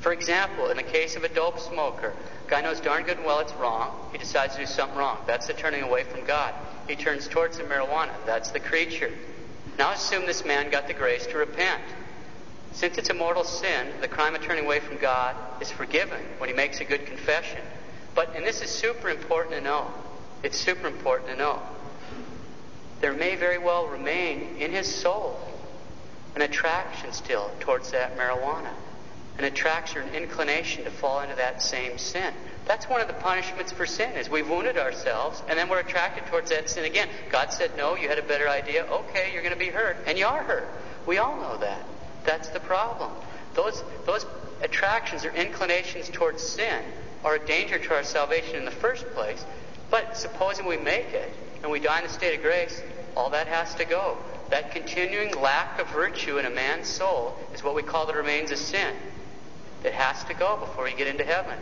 For 0.00 0.12
example, 0.12 0.71
in 0.71 0.77
the 0.77 0.83
case 0.83 1.17
of 1.17 1.25
a 1.25 1.29
dope 1.29 1.59
smoker, 1.59 2.15
Guy 2.49 2.62
knows 2.62 2.81
darn 2.81 3.05
good 3.05 3.19
and 3.19 3.26
well 3.26 3.40
it's 3.40 3.52
wrong. 3.55 4.09
He 4.11 4.19
decides 4.19 4.55
to 4.55 4.61
do 4.61 4.67
something 4.67 4.97
wrong. 4.97 5.19
That's 5.26 5.47
the 5.47 5.52
turning 5.52 5.83
away 5.83 6.05
from 6.05 6.25
God. 6.25 6.55
He 6.88 6.97
turns 6.97 7.28
towards 7.28 7.59
the 7.59 7.64
marijuana. 7.64 8.12
That's 8.25 8.50
the 8.50 8.61
creature. 8.61 9.12
Now 9.78 9.93
assume 9.93 10.25
this 10.25 10.45
man 10.45 10.71
got 10.71 10.88
the 10.88 10.95
grace 10.95 11.26
to 11.26 11.38
repent. 11.38 11.83
Since 12.73 12.97
it's 12.97 13.11
a 13.11 13.14
mortal 13.14 13.45
sin, 13.45 13.88
the 14.00 14.09
crime 14.09 14.35
of 14.35 14.43
turning 14.43 14.64
away 14.64 14.81
from 14.81 14.97
God 14.97 15.37
is 15.61 15.71
forgiven 15.71 16.21
when 16.38 16.49
he 16.49 16.55
makes 16.55 16.81
a 16.81 16.85
good 16.85 17.05
confession. 17.07 17.61
But, 18.14 18.35
and 18.35 18.47
this 18.47 18.62
is 18.62 18.71
super 18.71 19.11
important 19.11 19.55
to 19.55 19.61
know, 19.61 19.87
it's 20.43 20.59
super 20.59 20.87
important 20.87 21.31
to 21.31 21.37
know, 21.37 21.61
there 23.00 23.12
may 23.12 23.37
very 23.37 23.59
well 23.59 23.87
remain 23.88 24.57
in 24.59 24.73
his 24.73 24.93
soul 24.93 25.38
an 26.35 26.43
attraction 26.43 27.12
still 27.12 27.50
towards 27.61 27.90
that 27.93 28.17
marijuana 28.17 28.73
an 29.38 29.45
attraction, 29.45 30.02
an 30.02 30.14
inclination 30.14 30.85
to 30.85 30.90
fall 30.90 31.21
into 31.21 31.37
that 31.37 31.62
same 31.62 31.97
sin. 31.97 32.35
That's 32.66 32.88
one 32.88 33.00
of 33.00 33.07
the 33.07 33.14
punishments 33.14 33.73
for 33.73 33.87
sin 33.87 34.12
is 34.12 34.28
we've 34.28 34.49
wounded 34.49 34.76
ourselves 34.76 35.42
and 35.49 35.59
then 35.59 35.68
we're 35.68 35.78
attracted 35.78 36.26
towards 36.26 36.50
that 36.50 36.68
sin 36.68 36.85
again. 36.85 37.09
God 37.30 37.52
said, 37.52 37.71
no, 37.76 37.97
you 37.97 38.09
had 38.09 38.18
a 38.18 38.23
better 38.23 38.49
idea. 38.49 38.85
Okay, 38.85 39.30
you're 39.33 39.42
going 39.42 39.54
to 39.54 39.59
be 39.59 39.71
hurt. 39.71 39.97
And 40.07 40.18
you 40.18 40.26
are 40.26 40.42
hurt. 40.42 40.68
We 41.07 41.18
all 41.18 41.37
know 41.37 41.57
that. 41.59 41.83
That's 42.25 42.49
the 42.49 42.61
problem. 42.61 43.11
Those, 43.54 43.83
those 44.04 44.26
attractions 44.61 45.25
or 45.25 45.30
inclinations 45.30 46.11
towards 46.11 46.42
sin 46.42 46.83
are 47.25 47.37
a 47.37 47.47
danger 47.47 47.78
to 47.78 47.95
our 47.95 48.02
salvation 48.02 48.57
in 48.57 48.64
the 48.64 48.71
first 48.71 49.09
place. 49.14 49.45
But 49.90 50.16
supposing 50.16 50.66
we 50.66 50.76
make 50.76 51.12
it 51.12 51.33
and 51.62 51.71
we 51.73 51.80
die 51.80 52.00
in 52.00 52.07
the 52.07 52.12
state 52.12 52.37
of 52.37 52.42
grace, 52.42 52.83
all 53.16 53.30
that 53.30 53.47
has 53.47 53.75
to 53.76 53.85
go. 53.85 54.18
That 54.50 54.73
continuing 54.73 55.33
lack 55.40 55.78
of 55.78 55.88
virtue 55.88 56.38
in 56.38 56.45
a 56.45 56.50
man's 56.50 56.88
soul 56.88 57.37
is 57.54 57.62
what 57.62 57.75
we 57.75 57.83
call 57.83 58.07
the 58.07 58.14
remains 58.14 58.50
of 58.50 58.59
sin. 58.59 58.95
It 59.85 59.93
has 59.95 60.25
to 60.25 60.35
go 60.35 60.57
before 60.57 60.89
you 60.89 60.97
get 60.97 61.07
into 61.07 61.25
heaven. 61.25 61.59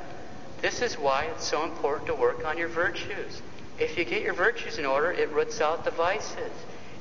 This 0.62 0.80
is 0.80 0.94
why 0.94 1.24
it's 1.24 1.46
so 1.46 1.64
important 1.64 2.06
to 2.06 2.14
work 2.14 2.46
on 2.46 2.56
your 2.56 2.68
virtues. 2.68 3.42
If 3.78 3.98
you 3.98 4.04
get 4.04 4.22
your 4.22 4.32
virtues 4.32 4.78
in 4.78 4.86
order, 4.86 5.12
it 5.12 5.30
roots 5.30 5.60
out 5.60 5.84
the 5.84 5.90
vices. 5.90 6.52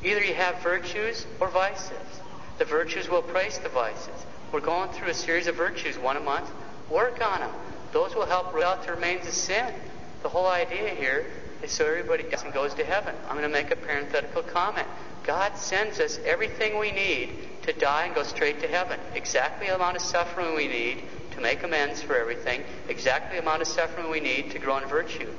Either 0.03 0.23
you 0.23 0.33
have 0.33 0.61
virtues 0.61 1.25
or 1.39 1.49
vices. 1.49 2.21
The 2.57 2.65
virtues 2.65 3.09
will 3.09 3.21
praise 3.21 3.57
the 3.59 3.69
vices. 3.69 4.25
We're 4.51 4.59
going 4.59 4.89
through 4.89 5.09
a 5.09 5.13
series 5.13 5.47
of 5.47 5.55
virtues, 5.55 5.97
one 5.97 6.17
a 6.17 6.19
month. 6.19 6.49
Work 6.89 7.25
on 7.25 7.39
them. 7.39 7.51
Those 7.91 8.13
will 8.13 8.25
help 8.25 8.53
root 8.53 8.63
out 8.63 8.85
the 8.85 8.91
remains 8.91 9.25
of 9.25 9.33
sin. 9.33 9.73
The 10.21 10.29
whole 10.29 10.47
idea 10.47 10.89
here 10.89 11.25
is 11.63 11.71
so 11.71 11.85
everybody 11.85 12.23
dies 12.23 12.43
and 12.43 12.53
goes 12.53 12.73
to 12.73 12.83
heaven. 12.83 13.15
I'm 13.27 13.37
going 13.37 13.49
to 13.49 13.49
make 13.49 13.71
a 13.71 13.75
parenthetical 13.75 14.43
comment. 14.43 14.87
God 15.23 15.57
sends 15.57 15.99
us 15.99 16.19
everything 16.25 16.77
we 16.77 16.91
need 16.91 17.31
to 17.65 17.73
die 17.73 18.05
and 18.05 18.15
go 18.15 18.23
straight 18.23 18.61
to 18.61 18.67
heaven. 18.67 18.99
Exactly 19.13 19.67
the 19.67 19.75
amount 19.75 19.95
of 19.97 20.01
suffering 20.01 20.55
we 20.55 20.67
need 20.67 21.03
to 21.31 21.41
make 21.41 21.63
amends 21.63 22.01
for 22.01 22.17
everything, 22.17 22.63
exactly 22.87 23.37
the 23.37 23.43
amount 23.43 23.61
of 23.61 23.67
suffering 23.67 24.09
we 24.09 24.19
need 24.19 24.51
to 24.51 24.59
grow 24.59 24.77
in 24.77 24.87
virtue. 24.87 25.29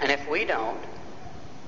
And 0.00 0.12
if 0.12 0.28
we 0.28 0.44
don't, 0.44 0.80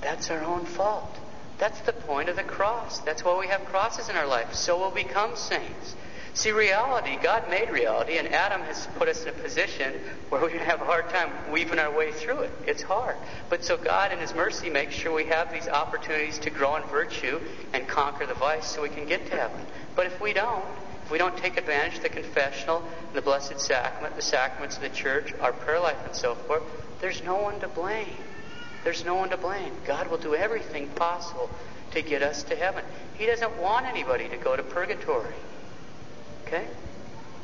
that's 0.00 0.30
our 0.30 0.42
own 0.42 0.66
fault. 0.66 1.16
That's 1.58 1.80
the 1.80 1.92
point 1.92 2.28
of 2.28 2.36
the 2.36 2.42
cross. 2.42 3.00
That's 3.00 3.24
why 3.24 3.38
we 3.38 3.48
have 3.48 3.64
crosses 3.66 4.08
in 4.08 4.16
our 4.16 4.26
life. 4.26 4.54
So 4.54 4.78
we'll 4.78 4.90
become 4.90 5.36
saints. 5.36 5.94
See, 6.40 6.52
reality, 6.52 7.18
God 7.22 7.50
made 7.50 7.68
reality, 7.68 8.16
and 8.16 8.26
Adam 8.28 8.62
has 8.62 8.88
put 8.96 9.08
us 9.08 9.24
in 9.24 9.28
a 9.28 9.32
position 9.32 9.92
where 10.30 10.42
we 10.46 10.56
have 10.56 10.80
a 10.80 10.86
hard 10.86 11.10
time 11.10 11.30
weaving 11.52 11.78
our 11.78 11.94
way 11.94 12.12
through 12.12 12.38
it. 12.38 12.52
It's 12.66 12.80
hard. 12.80 13.16
But 13.50 13.62
so 13.62 13.76
God, 13.76 14.10
in 14.10 14.20
His 14.20 14.34
mercy, 14.34 14.70
makes 14.70 14.94
sure 14.94 15.14
we 15.14 15.26
have 15.26 15.52
these 15.52 15.68
opportunities 15.68 16.38
to 16.38 16.48
grow 16.48 16.76
in 16.76 16.82
virtue 16.84 17.42
and 17.74 17.86
conquer 17.86 18.24
the 18.24 18.32
vice 18.32 18.64
so 18.64 18.80
we 18.80 18.88
can 18.88 19.04
get 19.04 19.26
to 19.26 19.36
heaven. 19.36 19.60
But 19.94 20.06
if 20.06 20.18
we 20.18 20.32
don't, 20.32 20.64
if 21.04 21.10
we 21.10 21.18
don't 21.18 21.36
take 21.36 21.58
advantage 21.58 21.98
of 21.98 22.04
the 22.04 22.08
confessional, 22.08 22.84
and 23.08 23.14
the 23.14 23.20
blessed 23.20 23.60
sacrament, 23.60 24.16
the 24.16 24.22
sacraments 24.22 24.76
of 24.76 24.82
the 24.82 24.88
church, 24.88 25.34
our 25.42 25.52
prayer 25.52 25.80
life, 25.80 26.02
and 26.06 26.16
so 26.16 26.34
forth, 26.34 26.62
there's 27.02 27.22
no 27.22 27.36
one 27.36 27.60
to 27.60 27.68
blame. 27.68 28.16
There's 28.82 29.04
no 29.04 29.14
one 29.14 29.28
to 29.28 29.36
blame. 29.36 29.74
God 29.84 30.08
will 30.08 30.16
do 30.16 30.34
everything 30.34 30.88
possible 30.88 31.50
to 31.90 32.00
get 32.00 32.22
us 32.22 32.44
to 32.44 32.56
heaven. 32.56 32.82
He 33.12 33.26
doesn't 33.26 33.60
want 33.60 33.84
anybody 33.84 34.26
to 34.30 34.38
go 34.38 34.56
to 34.56 34.62
purgatory. 34.62 35.34
Okay? 36.50 36.66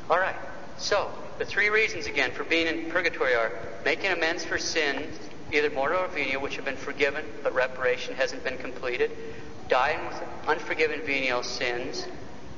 All 0.09 0.19
right. 0.19 0.35
So, 0.77 1.09
the 1.39 1.45
three 1.45 1.69
reasons 1.69 2.07
again 2.07 2.31
for 2.31 2.43
being 2.43 2.67
in 2.67 2.91
purgatory 2.91 3.35
are 3.35 3.53
making 3.85 4.11
amends 4.11 4.43
for 4.43 4.57
sins, 4.57 5.17
either 5.53 5.69
mortal 5.69 5.99
or 5.99 6.07
venial, 6.09 6.41
which 6.41 6.57
have 6.57 6.65
been 6.65 6.75
forgiven, 6.75 7.23
but 7.41 7.53
reparation 7.55 8.15
hasn't 8.15 8.43
been 8.43 8.57
completed, 8.57 9.11
dying 9.69 10.05
with 10.07 10.21
unforgiven 10.45 11.01
venial 11.05 11.41
sins, 11.41 12.05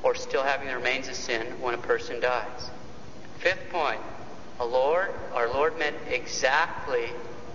or 0.02 0.16
still 0.16 0.42
having 0.42 0.68
the 0.68 0.76
remains 0.76 1.08
of 1.08 1.14
sin 1.14 1.46
when 1.62 1.76
a 1.76 1.78
person 1.78 2.20
dies. 2.20 2.72
Fifth 3.38 3.70
point, 3.70 4.00
a 4.60 4.66
Lord, 4.66 5.14
our 5.36 5.50
Lord 5.50 5.78
meant 5.78 5.98
exactly 6.10 7.06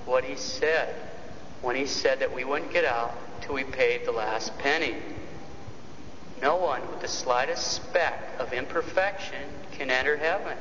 what 0.05 0.23
he 0.23 0.37
said 0.37 0.95
when 1.63 1.75
he 1.75 1.87
said 1.87 2.21
that 2.21 2.33
we 2.33 2.45
wouldn't 2.45 2.73
get 2.73 2.85
out 2.85 3.13
till 3.43 3.55
we 3.55 3.65
paid 3.65 4.07
the 4.07 4.13
last 4.13 4.57
penny. 4.59 4.95
No 6.43 6.57
one 6.57 6.81
with 6.91 7.01
the 7.01 7.09
slightest 7.09 7.73
speck 7.73 8.21
of 8.39 8.53
imperfection 8.53 9.43
can 9.73 9.91
enter 9.91 10.17
heaven. 10.17 10.57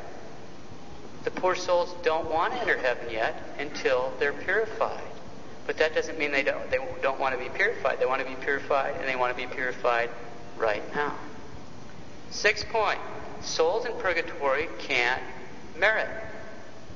The 1.23 1.31
poor 1.31 1.55
souls 1.55 1.95
don't 2.03 2.29
want 2.29 2.53
to 2.53 2.59
enter 2.59 2.77
heaven 2.77 3.09
yet 3.09 3.35
until 3.57 4.13
they're 4.19 4.33
purified. 4.33 5.03
But 5.65 5.77
that 5.77 5.95
doesn't 5.95 6.19
mean 6.19 6.31
they 6.31 6.43
don't, 6.43 6.69
they 6.69 6.79
don't 7.01 7.19
want 7.19 7.37
to 7.37 7.43
be 7.43 7.49
purified. 7.49 7.99
They 7.99 8.05
want 8.05 8.21
to 8.21 8.27
be 8.27 8.35
purified, 8.35 8.95
and 8.97 9.07
they 9.07 9.15
want 9.15 9.35
to 9.35 9.47
be 9.47 9.53
purified 9.53 10.09
right 10.57 10.83
now. 10.93 11.15
Sixth 12.29 12.67
point 12.69 12.99
souls 13.41 13.85
in 13.85 13.93
purgatory 13.99 14.67
can't 14.79 15.21
merit. 15.77 16.09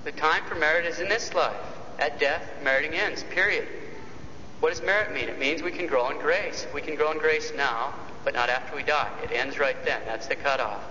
The 0.04 0.12
time 0.12 0.44
for 0.46 0.56
merit 0.56 0.86
is 0.86 1.00
in 1.00 1.10
this 1.10 1.34
life. 1.34 1.56
At 2.00 2.20
death, 2.20 2.44
meriting 2.64 2.94
ends, 2.94 3.24
period. 3.24 3.68
What 4.60 4.70
does 4.70 4.82
merit 4.82 5.14
mean? 5.14 5.30
It 5.30 5.40
means 5.40 5.62
we 5.62 5.72
can 5.72 5.88
grow 5.88 6.10
in 6.10 6.20
grace. 6.20 6.68
We 6.74 6.82
can 6.82 6.96
grow 6.96 7.12
in 7.12 7.18
grace 7.18 7.52
now, 7.56 7.94
but 8.28 8.34
not 8.34 8.50
after 8.50 8.76
we 8.76 8.84
die. 8.84 9.10
It 9.24 9.32
ends 9.32 9.58
right 9.58 9.82
then. 9.86 10.02
That's 10.06 10.28
the 10.28 10.36
cutoff. 10.36 10.84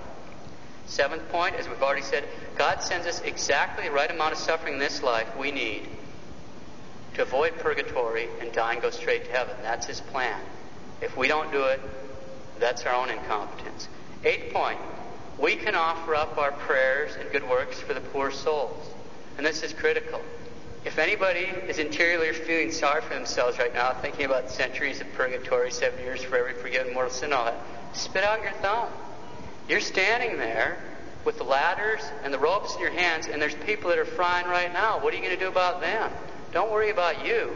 Seventh 0.87 1.29
point, 1.29 1.55
as 1.57 1.69
we've 1.69 1.83
already 1.83 2.01
said, 2.01 2.25
God 2.57 2.83
sends 2.83 3.07
us 3.07 3.21
exactly 3.21 3.85
the 3.85 3.91
right 3.91 4.11
amount 4.11 4.33
of 4.33 4.39
suffering 4.39 4.73
in 4.73 4.81
this 4.81 5.03
life 5.03 5.37
we 5.37 5.51
need 5.51 5.87
to 7.13 7.21
avoid 7.21 7.55
purgatory 7.59 8.27
and 8.41 8.51
die 8.53 8.73
and 8.73 8.81
go 8.81 8.89
straight 8.89 9.27
to 9.27 9.33
heaven. 9.33 9.55
That's 9.61 9.85
His 9.85 10.01
plan. 10.01 10.41
If 11.03 11.15
we 11.19 11.29
don't 11.29 11.53
do 11.53 11.65
it, 11.65 11.79
that's 12.59 12.87
our 12.87 12.95
own 12.95 13.11
incompetence. 13.11 13.87
Eighth 14.25 14.55
point, 14.55 14.79
we 15.39 15.57
can 15.57 15.75
offer 15.75 16.15
up 16.15 16.39
our 16.39 16.53
prayers 16.53 17.17
and 17.21 17.31
good 17.33 17.47
works 17.47 17.79
for 17.79 17.93
the 17.93 18.01
poor 18.01 18.31
souls. 18.31 18.83
And 19.37 19.45
this 19.45 19.63
is 19.63 19.75
critical. 19.75 20.23
If 20.87 20.99
anybody 20.99 21.49
is 21.67 21.81
interiorly 21.81 22.33
feeling 22.33 22.71
sorry 22.71 23.03
for 23.03 23.13
themselves 23.15 23.59
right 23.59 23.75
now, 23.75 23.93
thinking 23.95 24.25
about 24.25 24.49
centuries 24.49 25.01
of 25.01 25.13
purgatory, 25.15 25.73
seven 25.73 25.99
years 25.99 26.23
for 26.23 26.39
every 26.39 26.55
forgiven 26.55 26.95
mortal 26.95 27.11
sin, 27.11 27.33
all 27.33 27.47
that, 27.47 27.57
spit 27.93 28.23
out 28.23 28.41
your 28.41 28.53
thumb. 28.63 28.89
You're 29.69 29.81
standing 29.81 30.39
there 30.39 30.79
with 31.25 31.39
the 31.39 31.43
ladders 31.43 32.03
and 32.23 32.33
the 32.33 32.39
ropes 32.39 32.77
in 32.77 32.81
your 32.81 32.93
hands, 32.93 33.27
and 33.27 33.43
there's 33.43 33.57
people 33.57 33.91
that 33.91 33.99
are 33.99 34.05
frying 34.05 34.47
right 34.47 34.73
now. 34.73 35.01
What 35.01 35.13
are 35.13 35.17
you 35.17 35.25
going 35.25 35.37
to 35.37 35.45
do 35.45 35.49
about 35.49 35.81
them? 35.81 36.09
Don't 36.53 36.71
worry 36.71 36.91
about 36.91 37.27
you. 37.27 37.51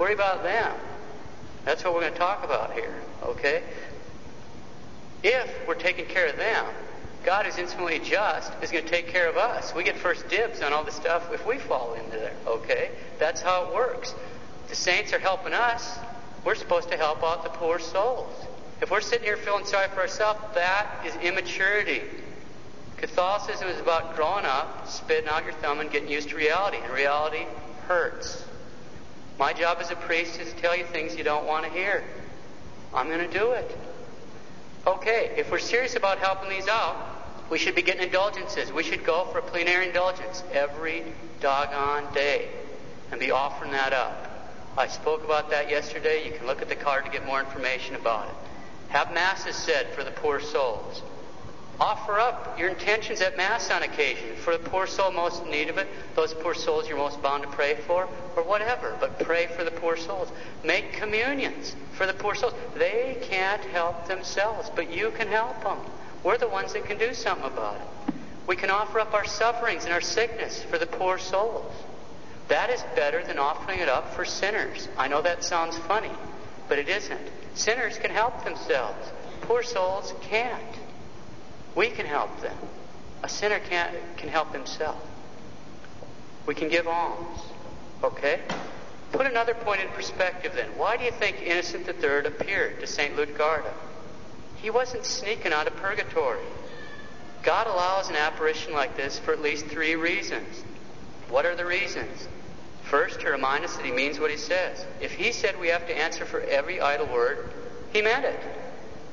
Worry 0.00 0.12
about 0.12 0.42
them. 0.42 0.74
That's 1.64 1.84
what 1.84 1.94
we're 1.94 2.00
going 2.00 2.14
to 2.14 2.18
talk 2.18 2.42
about 2.42 2.72
here, 2.72 2.92
okay? 3.22 3.62
If 5.22 5.68
we're 5.68 5.76
taking 5.76 6.06
care 6.06 6.26
of 6.26 6.36
them, 6.36 6.66
God 7.24 7.46
is 7.46 7.56
infinitely 7.56 8.00
just, 8.00 8.52
is 8.62 8.70
going 8.70 8.84
to 8.84 8.90
take 8.90 9.08
care 9.08 9.28
of 9.28 9.36
us. 9.36 9.74
We 9.74 9.82
get 9.82 9.96
first 9.96 10.28
dibs 10.28 10.60
on 10.60 10.72
all 10.72 10.84
the 10.84 10.92
stuff 10.92 11.32
if 11.32 11.46
we 11.46 11.58
fall 11.58 11.94
into 11.94 12.18
there, 12.18 12.34
okay? 12.46 12.90
That's 13.18 13.40
how 13.40 13.64
it 13.64 13.74
works. 13.74 14.14
The 14.68 14.76
saints 14.76 15.12
are 15.12 15.18
helping 15.18 15.54
us. 15.54 15.98
We're 16.44 16.54
supposed 16.54 16.90
to 16.90 16.96
help 16.96 17.22
out 17.22 17.42
the 17.42 17.50
poor 17.50 17.78
souls. 17.78 18.34
If 18.82 18.90
we're 18.90 19.00
sitting 19.00 19.24
here 19.24 19.38
feeling 19.38 19.64
sorry 19.64 19.88
for 19.88 20.00
ourselves, 20.00 20.40
that 20.54 20.86
is 21.06 21.16
immaturity. 21.16 22.02
Catholicism 22.98 23.68
is 23.68 23.80
about 23.80 24.16
growing 24.16 24.44
up, 24.44 24.86
spitting 24.88 25.28
out 25.28 25.44
your 25.44 25.54
thumb, 25.54 25.80
and 25.80 25.90
getting 25.90 26.10
used 26.10 26.28
to 26.30 26.36
reality. 26.36 26.78
And 26.82 26.92
reality 26.92 27.46
hurts. 27.86 28.44
My 29.38 29.52
job 29.52 29.78
as 29.80 29.90
a 29.90 29.96
priest 29.96 30.38
is 30.38 30.52
to 30.52 30.58
tell 30.60 30.76
you 30.76 30.84
things 30.84 31.16
you 31.16 31.24
don't 31.24 31.46
want 31.46 31.64
to 31.64 31.70
hear. 31.70 32.04
I'm 32.92 33.08
going 33.08 33.26
to 33.28 33.38
do 33.38 33.52
it. 33.52 33.76
Okay, 34.86 35.34
if 35.38 35.50
we're 35.50 35.58
serious 35.58 35.96
about 35.96 36.18
helping 36.18 36.50
these 36.50 36.68
out, 36.68 37.13
we 37.50 37.58
should 37.58 37.74
be 37.74 37.82
getting 37.82 38.02
indulgences. 38.02 38.72
We 38.72 38.82
should 38.82 39.04
go 39.04 39.26
for 39.26 39.38
a 39.38 39.42
plenary 39.42 39.88
indulgence 39.88 40.42
every 40.52 41.04
doggone 41.40 42.12
day 42.14 42.48
and 43.10 43.20
be 43.20 43.30
offering 43.30 43.72
that 43.72 43.92
up. 43.92 44.30
I 44.76 44.88
spoke 44.88 45.24
about 45.24 45.50
that 45.50 45.70
yesterday. 45.70 46.26
You 46.26 46.36
can 46.36 46.46
look 46.46 46.62
at 46.62 46.68
the 46.68 46.76
card 46.76 47.04
to 47.04 47.10
get 47.10 47.24
more 47.26 47.40
information 47.40 47.94
about 47.94 48.28
it. 48.28 48.34
Have 48.88 49.12
masses 49.12 49.56
said 49.56 49.88
for 49.94 50.02
the 50.04 50.10
poor 50.10 50.40
souls. 50.40 51.02
Offer 51.80 52.20
up 52.20 52.58
your 52.58 52.68
intentions 52.68 53.20
at 53.20 53.36
Mass 53.36 53.70
on 53.70 53.82
occasion 53.82 54.36
for 54.36 54.56
the 54.56 54.62
poor 54.70 54.86
soul 54.86 55.10
most 55.10 55.42
in 55.42 55.50
need 55.50 55.68
of 55.68 55.78
it, 55.78 55.88
those 56.14 56.32
poor 56.32 56.54
souls 56.54 56.88
you're 56.88 56.96
most 56.96 57.20
bound 57.20 57.42
to 57.42 57.48
pray 57.48 57.74
for, 57.74 58.08
or 58.36 58.42
whatever, 58.44 58.96
but 59.00 59.18
pray 59.18 59.48
for 59.48 59.64
the 59.64 59.72
poor 59.72 59.96
souls. 59.96 60.30
Make 60.62 60.92
communions 60.92 61.74
for 61.92 62.06
the 62.06 62.12
poor 62.12 62.36
souls. 62.36 62.54
They 62.76 63.18
can't 63.22 63.62
help 63.64 64.06
themselves, 64.06 64.70
but 64.76 64.92
you 64.92 65.10
can 65.10 65.26
help 65.26 65.62
them. 65.64 65.78
We're 66.24 66.38
the 66.38 66.48
ones 66.48 66.72
that 66.72 66.86
can 66.86 66.98
do 66.98 67.12
something 67.12 67.46
about 67.46 67.76
it. 67.76 68.14
We 68.46 68.56
can 68.56 68.70
offer 68.70 68.98
up 68.98 69.12
our 69.12 69.26
sufferings 69.26 69.84
and 69.84 69.92
our 69.92 70.00
sickness 70.00 70.62
for 70.62 70.78
the 70.78 70.86
poor 70.86 71.18
souls. 71.18 71.72
That 72.48 72.70
is 72.70 72.82
better 72.96 73.22
than 73.22 73.38
offering 73.38 73.80
it 73.80 73.88
up 73.88 74.14
for 74.14 74.24
sinners. 74.24 74.88
I 74.98 75.06
know 75.08 75.22
that 75.22 75.44
sounds 75.44 75.76
funny, 75.78 76.10
but 76.68 76.78
it 76.78 76.88
isn't. 76.88 77.20
Sinners 77.54 77.98
can 77.98 78.10
help 78.10 78.42
themselves. 78.44 79.10
Poor 79.42 79.62
souls 79.62 80.14
can't. 80.22 80.62
We 81.74 81.90
can 81.90 82.06
help 82.06 82.40
them. 82.40 82.56
A 83.22 83.28
sinner 83.28 83.58
can't, 83.58 83.94
can 84.16 84.28
help 84.28 84.52
himself. 84.52 85.00
We 86.46 86.54
can 86.54 86.68
give 86.68 86.86
alms. 86.86 87.40
Okay? 88.02 88.40
Put 89.12 89.26
another 89.26 89.54
point 89.54 89.80
in 89.80 89.88
perspective 89.88 90.52
then. 90.54 90.68
Why 90.76 90.96
do 90.96 91.04
you 91.04 91.10
think 91.10 91.40
Innocent 91.42 91.88
III 91.88 92.26
appeared 92.26 92.80
to 92.80 92.86
St. 92.86 93.16
Luitgarda? 93.16 93.72
He 94.56 94.70
wasn't 94.70 95.04
sneaking 95.04 95.52
out 95.52 95.66
of 95.66 95.76
purgatory. 95.76 96.44
God 97.42 97.66
allows 97.66 98.08
an 98.08 98.16
apparition 98.16 98.72
like 98.72 98.96
this 98.96 99.18
for 99.18 99.32
at 99.32 99.42
least 99.42 99.66
three 99.66 99.96
reasons. 99.96 100.64
What 101.28 101.44
are 101.44 101.54
the 101.54 101.66
reasons? 101.66 102.28
First, 102.84 103.20
to 103.20 103.30
remind 103.30 103.64
us 103.64 103.76
that 103.76 103.84
he 103.84 103.92
means 103.92 104.18
what 104.18 104.30
he 104.30 104.36
says. 104.36 104.84
If 105.00 105.12
he 105.12 105.32
said 105.32 105.58
we 105.58 105.68
have 105.68 105.86
to 105.86 105.98
answer 105.98 106.24
for 106.24 106.40
every 106.40 106.80
idle 106.80 107.06
word, 107.06 107.52
he 107.92 108.02
meant 108.02 108.24
it. 108.24 108.40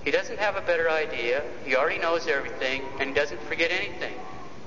He 0.04 0.12
doesn't 0.12 0.40
have 0.40 0.56
a 0.56 0.62
better 0.62 0.90
idea. 0.90 1.44
He 1.66 1.76
already 1.76 2.00
knows 2.00 2.28
everything 2.28 2.84
and 3.00 3.14
doesn't 3.14 3.42
forget 3.44 3.72
anything. 3.72 4.14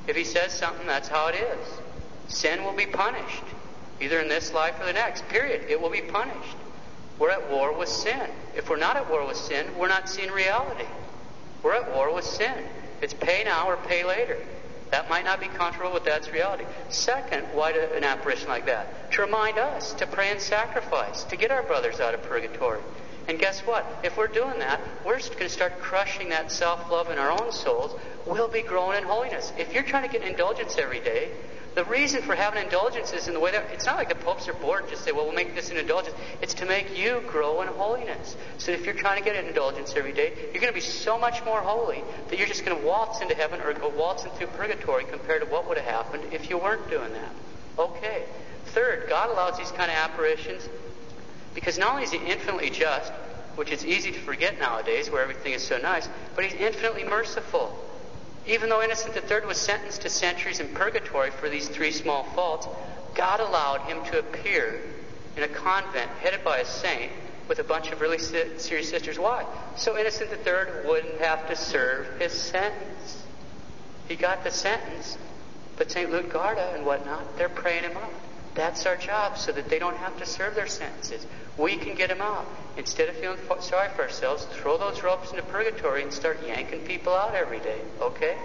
If 0.06 0.16
he 0.16 0.24
says 0.24 0.52
something, 0.52 0.86
that's 0.86 1.08
how 1.08 1.28
it 1.28 1.36
is. 1.36 1.80
Sin 2.28 2.64
will 2.64 2.74
be 2.74 2.86
punished, 2.86 3.44
either 4.00 4.20
in 4.20 4.28
this 4.28 4.52
life 4.52 4.80
or 4.80 4.86
the 4.86 4.92
next. 4.92 5.28
Period. 5.28 5.66
It 5.68 5.80
will 5.80 5.90
be 5.90 6.02
punished. 6.02 6.56
We're 7.18 7.30
at 7.30 7.50
war 7.50 7.76
with 7.76 7.88
sin. 7.88 8.28
If 8.56 8.68
we're 8.68 8.76
not 8.76 8.96
at 8.96 9.08
war 9.08 9.26
with 9.26 9.36
sin, 9.36 9.66
we're 9.78 9.88
not 9.88 10.08
seeing 10.08 10.30
reality. 10.30 10.86
We're 11.62 11.74
at 11.74 11.94
war 11.94 12.12
with 12.14 12.24
sin. 12.24 12.64
It's 13.00 13.14
pay 13.14 13.44
now 13.44 13.68
or 13.68 13.76
pay 13.76 14.04
later. 14.04 14.38
That 14.90 15.08
might 15.08 15.24
not 15.24 15.40
be 15.40 15.48
comfortable, 15.48 15.90
but 15.92 16.04
that's 16.04 16.30
reality. 16.30 16.64
Second, 16.88 17.46
why 17.52 17.72
an 17.72 18.04
apparition 18.04 18.48
like 18.48 18.66
that? 18.66 19.10
To 19.12 19.22
remind 19.22 19.58
us 19.58 19.92
to 19.94 20.06
pray 20.06 20.30
and 20.30 20.40
sacrifice, 20.40 21.24
to 21.24 21.36
get 21.36 21.50
our 21.50 21.62
brothers 21.62 22.00
out 22.00 22.14
of 22.14 22.22
purgatory. 22.22 22.80
And 23.26 23.38
guess 23.38 23.60
what? 23.60 23.86
If 24.04 24.16
we're 24.16 24.28
doing 24.28 24.58
that, 24.58 24.80
we're 25.04 25.18
going 25.18 25.38
to 25.38 25.48
start 25.48 25.80
crushing 25.80 26.28
that 26.28 26.52
self 26.52 26.90
love 26.90 27.10
in 27.10 27.18
our 27.18 27.30
own 27.30 27.50
souls. 27.52 27.98
We'll 28.26 28.48
be 28.48 28.62
growing 28.62 28.98
in 28.98 29.04
holiness. 29.04 29.52
If 29.58 29.72
you're 29.72 29.82
trying 29.82 30.08
to 30.08 30.12
get 30.18 30.26
indulgence 30.26 30.76
every 30.78 31.00
day, 31.00 31.30
the 31.74 31.84
reason 31.86 32.22
for 32.22 32.36
having 32.36 32.62
indulgences 32.62 33.26
in 33.26 33.34
the 33.34 33.40
way 33.40 33.50
that 33.50 33.70
it's 33.72 33.84
not 33.84 33.96
like 33.96 34.08
the 34.08 34.14
popes 34.14 34.48
are 34.48 34.54
bored 34.54 34.82
and 34.82 34.90
just 34.90 35.04
say, 35.04 35.10
well, 35.10 35.24
we'll 35.24 35.34
make 35.34 35.56
this 35.56 35.70
an 35.70 35.76
indulgence. 35.76 36.14
It's 36.40 36.54
to 36.54 36.66
make 36.66 36.96
you 36.96 37.20
grow 37.26 37.62
in 37.62 37.68
holiness. 37.68 38.36
So 38.58 38.70
if 38.70 38.84
you're 38.84 38.94
trying 38.94 39.18
to 39.18 39.24
get 39.24 39.36
an 39.36 39.46
indulgence 39.46 39.92
every 39.96 40.12
day, 40.12 40.32
you're 40.52 40.60
going 40.60 40.72
to 40.72 40.72
be 40.72 40.80
so 40.80 41.18
much 41.18 41.44
more 41.44 41.60
holy 41.60 42.04
that 42.30 42.38
you're 42.38 42.46
just 42.46 42.64
going 42.64 42.78
to 42.78 42.86
waltz 42.86 43.20
into 43.20 43.34
heaven 43.34 43.60
or 43.60 43.72
go 43.74 43.88
waltzing 43.88 44.30
through 44.32 44.46
purgatory 44.48 45.04
compared 45.04 45.42
to 45.42 45.48
what 45.48 45.68
would 45.68 45.76
have 45.76 45.86
happened 45.86 46.32
if 46.32 46.48
you 46.48 46.58
weren't 46.58 46.88
doing 46.88 47.12
that. 47.12 47.32
Okay. 47.76 48.22
Third, 48.66 49.08
God 49.08 49.30
allows 49.30 49.58
these 49.58 49.72
kind 49.72 49.90
of 49.90 49.96
apparitions 49.96 50.68
because 51.54 51.76
not 51.76 51.90
only 51.90 52.04
is 52.04 52.12
He 52.12 52.18
infinitely 52.18 52.70
just, 52.70 53.12
which 53.56 53.70
it's 53.70 53.84
easy 53.84 54.12
to 54.12 54.18
forget 54.20 54.60
nowadays 54.60 55.10
where 55.10 55.22
everything 55.22 55.52
is 55.52 55.66
so 55.66 55.78
nice, 55.78 56.08
but 56.36 56.44
He's 56.44 56.54
infinitely 56.54 57.04
merciful. 57.04 57.76
Even 58.46 58.68
though 58.68 58.82
Innocent 58.82 59.16
III 59.16 59.46
was 59.46 59.56
sentenced 59.56 60.02
to 60.02 60.10
centuries 60.10 60.60
in 60.60 60.68
purgatory 60.68 61.30
for 61.30 61.48
these 61.48 61.68
three 61.68 61.90
small 61.90 62.24
faults, 62.34 62.68
God 63.14 63.40
allowed 63.40 63.82
him 63.82 64.04
to 64.06 64.18
appear 64.18 64.80
in 65.36 65.42
a 65.42 65.48
convent 65.48 66.10
headed 66.20 66.44
by 66.44 66.58
a 66.58 66.64
saint 66.64 67.10
with 67.48 67.58
a 67.58 67.64
bunch 67.64 67.90
of 67.90 68.00
really 68.00 68.18
serious 68.18 68.90
sisters. 68.90 69.18
Why? 69.18 69.44
So 69.76 69.98
Innocent 69.98 70.30
III 70.30 70.86
wouldn't 70.86 71.20
have 71.20 71.48
to 71.48 71.56
serve 71.56 72.20
his 72.20 72.32
sentence. 72.32 73.22
He 74.08 74.16
got 74.16 74.44
the 74.44 74.50
sentence, 74.50 75.16
but 75.76 75.90
St. 75.90 76.10
Luitgarda 76.10 76.74
and 76.74 76.84
whatnot, 76.84 77.38
they're 77.38 77.48
praying 77.48 77.84
him 77.84 77.96
out. 77.96 78.12
That's 78.54 78.86
our 78.86 78.96
job 78.96 79.36
so 79.36 79.52
that 79.52 79.68
they 79.68 79.78
don't 79.78 79.96
have 79.96 80.18
to 80.18 80.26
serve 80.26 80.54
their 80.54 80.66
sentences. 80.66 81.26
We 81.56 81.76
can 81.76 81.94
get 81.94 82.08
them 82.08 82.20
out. 82.20 82.46
Instead 82.76 83.08
of 83.08 83.16
feeling 83.16 83.38
sorry 83.60 83.88
for 83.90 84.02
ourselves, 84.02 84.46
throw 84.52 84.78
those 84.78 85.02
ropes 85.02 85.30
into 85.30 85.42
purgatory 85.42 86.02
and 86.02 86.12
start 86.12 86.44
yanking 86.46 86.80
people 86.80 87.14
out 87.14 87.34
every 87.34 87.60
day. 87.60 87.80
Okay? 88.00 88.36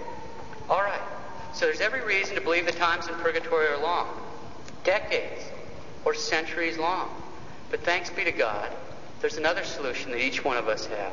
All 0.68 0.82
right. 0.82 1.00
So 1.52 1.66
there's 1.66 1.80
every 1.80 2.04
reason 2.04 2.36
to 2.36 2.40
believe 2.40 2.66
the 2.66 2.72
times 2.72 3.08
in 3.08 3.14
purgatory 3.14 3.66
are 3.66 3.80
long 3.80 4.06
decades 4.84 5.42
or 6.04 6.14
centuries 6.14 6.78
long. 6.78 7.10
But 7.70 7.84
thanks 7.84 8.10
be 8.10 8.24
to 8.24 8.32
God, 8.32 8.70
there's 9.20 9.36
another 9.36 9.64
solution 9.64 10.10
that 10.12 10.20
each 10.20 10.44
one 10.44 10.56
of 10.56 10.68
us 10.68 10.86
have. 10.86 11.12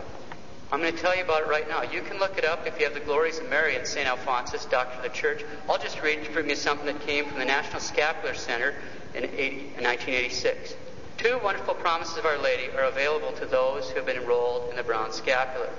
I'm 0.70 0.82
going 0.82 0.94
to 0.94 1.02
tell 1.02 1.16
you 1.16 1.24
about 1.24 1.44
it 1.44 1.48
right 1.48 1.68
now. 1.70 1.84
You 1.84 2.02
can 2.02 2.20
look 2.20 2.38
it 2.38 2.44
up 2.44 2.68
if 2.68 2.78
you 2.78 2.86
have 2.86 2.94
the 2.94 3.00
Glories 3.00 3.40
of 3.40 3.50
Mary 3.50 3.78
and 3.78 3.88
St. 3.88 4.06
Alphonsus, 4.06 4.66
Doctor 4.66 4.98
of 4.98 5.04
the 5.04 5.10
Church. 5.10 5.44
I'll 5.70 5.78
just 5.78 6.02
read 6.02 6.28
from 6.28 6.50
you 6.50 6.56
something 6.56 6.86
that 6.88 7.00
came 7.02 7.26
from 7.26 7.40
the 7.40 7.46
National 7.46 7.80
Scapular 7.80 8.34
Center 8.36 8.76
in, 9.16 9.24
80, 9.24 9.34
in 9.78 9.84
1986. 9.84 10.76
Two 11.16 11.40
wonderful 11.42 11.74
promises 11.74 12.18
of 12.18 12.26
Our 12.26 12.38
Lady 12.38 12.70
are 12.76 12.84
available 12.84 13.32
to 13.38 13.46
those 13.46 13.90
who 13.90 13.96
have 13.96 14.06
been 14.06 14.18
enrolled 14.18 14.70
in 14.70 14.76
the 14.76 14.84
Brown 14.84 15.14
Scapular. 15.14 15.70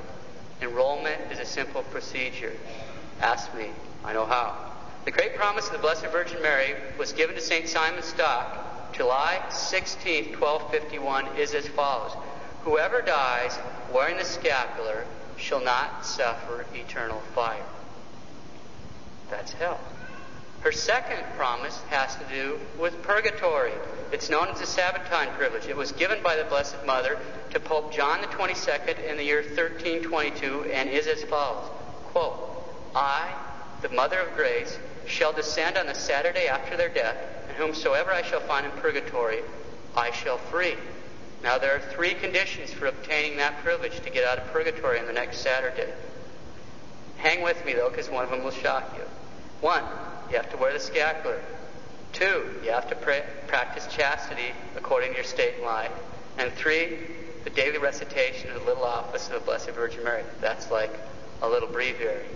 Enrollment 0.63 1.21
is 1.31 1.39
a 1.39 1.45
simple 1.45 1.83
procedure. 1.83 2.55
Ask 3.21 3.55
me, 3.55 3.69
I 4.07 4.15
know 4.15 4.25
how. 4.25 4.73
The 5.05 5.11
great 5.11 5.37
promise 5.37 5.67
of 5.67 5.73
the 5.73 5.79
Blessed 5.79 6.07
Virgin 6.07 6.41
Mary 6.41 6.75
was 6.99 7.13
given 7.13 7.37
to 7.37 7.43
St. 7.43 7.69
Simon 7.69 8.03
Stock 8.03 8.95
July 8.95 9.39
16, 9.51 10.41
1251, 10.41 11.37
is 11.37 11.53
as 11.53 11.69
follows 11.69 12.17
Whoever 12.65 13.03
dies 13.03 13.59
wearing 13.93 14.17
the 14.17 14.25
scapular 14.25 15.05
shall 15.37 15.61
not 15.61 16.05
suffer 16.05 16.67
eternal 16.75 17.21
fire. 17.35 17.65
That's 19.31 19.53
hell. 19.53 19.81
Her 20.61 20.73
second 20.73 21.23
promise 21.37 21.81
has 21.89 22.17
to 22.17 22.25
do 22.25 22.59
with 22.81 23.01
purgatory. 23.03 23.73
It's 24.11 24.29
known 24.29 24.49
as 24.49 24.59
the 24.59 24.67
Sabbatine 24.67 25.33
privilege. 25.37 25.67
It 25.67 25.77
was 25.77 25.93
given 25.93 26.23
by 26.23 26.35
the 26.35 26.45
Blessed 26.45 26.85
Mother 26.85 27.19
to 27.51 27.61
Pope 27.61 27.93
John 27.93 28.19
22nd 28.19 29.05
in 29.09 29.17
the 29.17 29.25
year 29.25 29.43
1322 29.43 30.65
and 30.73 30.89
is 30.89 31.07
as 31.07 31.23
follows. 31.25 31.71
Quote, 32.07 32.65
I, 32.95 33.33
the 33.83 33.89
Mother 33.91 34.19
of 34.19 34.35
Grace, 34.35 34.79
shall 35.07 35.33
descend 35.33 35.79
on 35.79 35.87
the 35.87 35.95
Saturday 35.95 36.49
after 36.49 36.77
their 36.77 36.89
death, 36.89 37.17
and 37.49 37.57
whomsoever 37.57 38.11
I 38.11 38.23
shall 38.23 38.41
find 38.41 38.67
in 38.67 38.73
purgatory, 38.73 39.41
I 39.97 40.11
shall 40.11 40.39
free. 40.39 40.75
Now, 41.43 41.59
there 41.59 41.77
are 41.77 41.81
three 41.81 42.15
conditions 42.15 42.73
for 42.73 42.87
obtaining 42.87 43.37
that 43.39 43.63
privilege 43.63 44.01
to 44.01 44.11
get 44.11 44.25
out 44.25 44.39
of 44.39 44.53
purgatory 44.53 44.99
on 44.99 45.07
the 45.07 45.13
next 45.13 45.39
Saturday. 45.39 45.93
Hang 47.17 47.43
with 47.43 47.65
me, 47.65 47.75
though, 47.75 47.91
because 47.91 48.09
one 48.09 48.25
of 48.25 48.31
them 48.31 48.43
will 48.43 48.51
shock 48.51 48.93
you. 48.97 49.05
One, 49.61 49.85
you 50.31 50.37
have 50.37 50.51
to 50.51 50.57
wear 50.57 50.73
the 50.73 50.81
scapular. 50.81 51.41
Two, 52.13 52.61
you 52.65 52.71
have 52.71 52.89
to 52.89 52.97
pray, 52.97 53.25
practice 53.47 53.87
chastity 53.87 54.53
according 54.77 55.11
to 55.11 55.17
your 55.17 55.25
state 55.25 55.55
and 55.57 55.65
life. 55.65 55.93
And 56.39 56.53
three, 56.53 56.99
the 57.45 57.51
daily 57.51 57.79
recitation 57.79 58.51
of 58.51 58.61
the 58.61 58.67
little 58.67 58.85
office 58.85 59.27
of 59.29 59.35
the 59.35 59.41
Blessed 59.41 59.71
Virgin 59.71 60.05
Mary. 60.05 60.25
That's 60.41 60.71
like 60.71 60.93
a 61.43 61.49
little 61.49 61.69
breviary. 61.69 62.27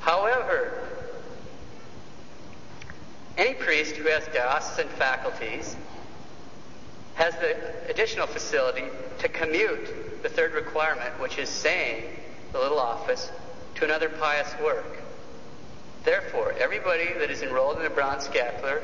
However, 0.00 0.88
any 3.36 3.54
priest 3.54 3.96
who 3.96 4.08
has 4.08 4.26
diocesan 4.28 4.88
faculties 4.88 5.76
has 7.16 7.34
the 7.36 7.56
additional 7.90 8.26
facility 8.26 8.84
to 9.18 9.28
commute 9.28 10.22
the 10.22 10.28
third 10.28 10.52
requirement, 10.52 11.18
which 11.20 11.38
is 11.38 11.48
saying 11.48 12.04
the 12.52 12.58
little 12.58 12.78
office, 12.78 13.30
to 13.74 13.84
another 13.84 14.08
pious 14.08 14.54
work. 14.62 15.02
Therefore, 16.04 16.54
everybody 16.58 17.12
that 17.18 17.30
is 17.30 17.42
enrolled 17.42 17.78
in 17.78 17.82
the 17.82 17.90
brown 17.90 18.20
scapular, 18.20 18.82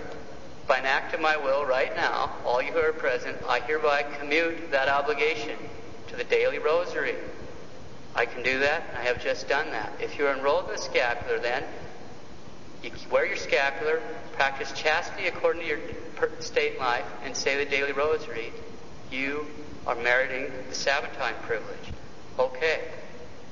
by 0.66 0.78
an 0.78 0.86
act 0.86 1.14
of 1.14 1.20
my 1.20 1.36
will 1.36 1.64
right 1.64 1.94
now, 1.94 2.30
all 2.44 2.62
you 2.62 2.72
who 2.72 2.78
are 2.78 2.92
present, 2.92 3.36
I 3.48 3.60
hereby 3.60 4.04
commute 4.18 4.70
that 4.70 4.88
obligation 4.88 5.56
to 6.08 6.16
the 6.16 6.24
daily 6.24 6.58
rosary. 6.58 7.14
I 8.14 8.26
can 8.26 8.42
do 8.42 8.58
that. 8.60 8.84
and 8.88 8.98
I 8.98 9.04
have 9.04 9.22
just 9.22 9.48
done 9.48 9.70
that. 9.70 9.92
If 10.00 10.18
you're 10.18 10.32
enrolled 10.32 10.66
in 10.66 10.72
the 10.72 10.78
scapular, 10.78 11.38
then 11.38 11.64
you 12.82 12.90
wear 13.10 13.26
your 13.26 13.36
scapular, 13.36 14.02
practice 14.32 14.72
chastity 14.72 15.26
according 15.26 15.62
to 15.62 15.68
your 15.68 15.80
state 16.40 16.74
in 16.74 16.78
life, 16.78 17.06
and 17.24 17.36
say 17.36 17.62
the 17.62 17.70
daily 17.70 17.92
rosary. 17.92 18.52
You 19.10 19.46
are 19.86 19.96
meriting 19.96 20.52
the 20.68 20.74
Sabbatine 20.74 21.40
privilege. 21.42 21.92
Okay. 22.38 22.80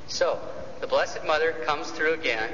So, 0.06 0.40
the 0.80 0.86
Blessed 0.86 1.24
Mother 1.26 1.52
comes 1.64 1.90
through 1.90 2.14
again 2.14 2.50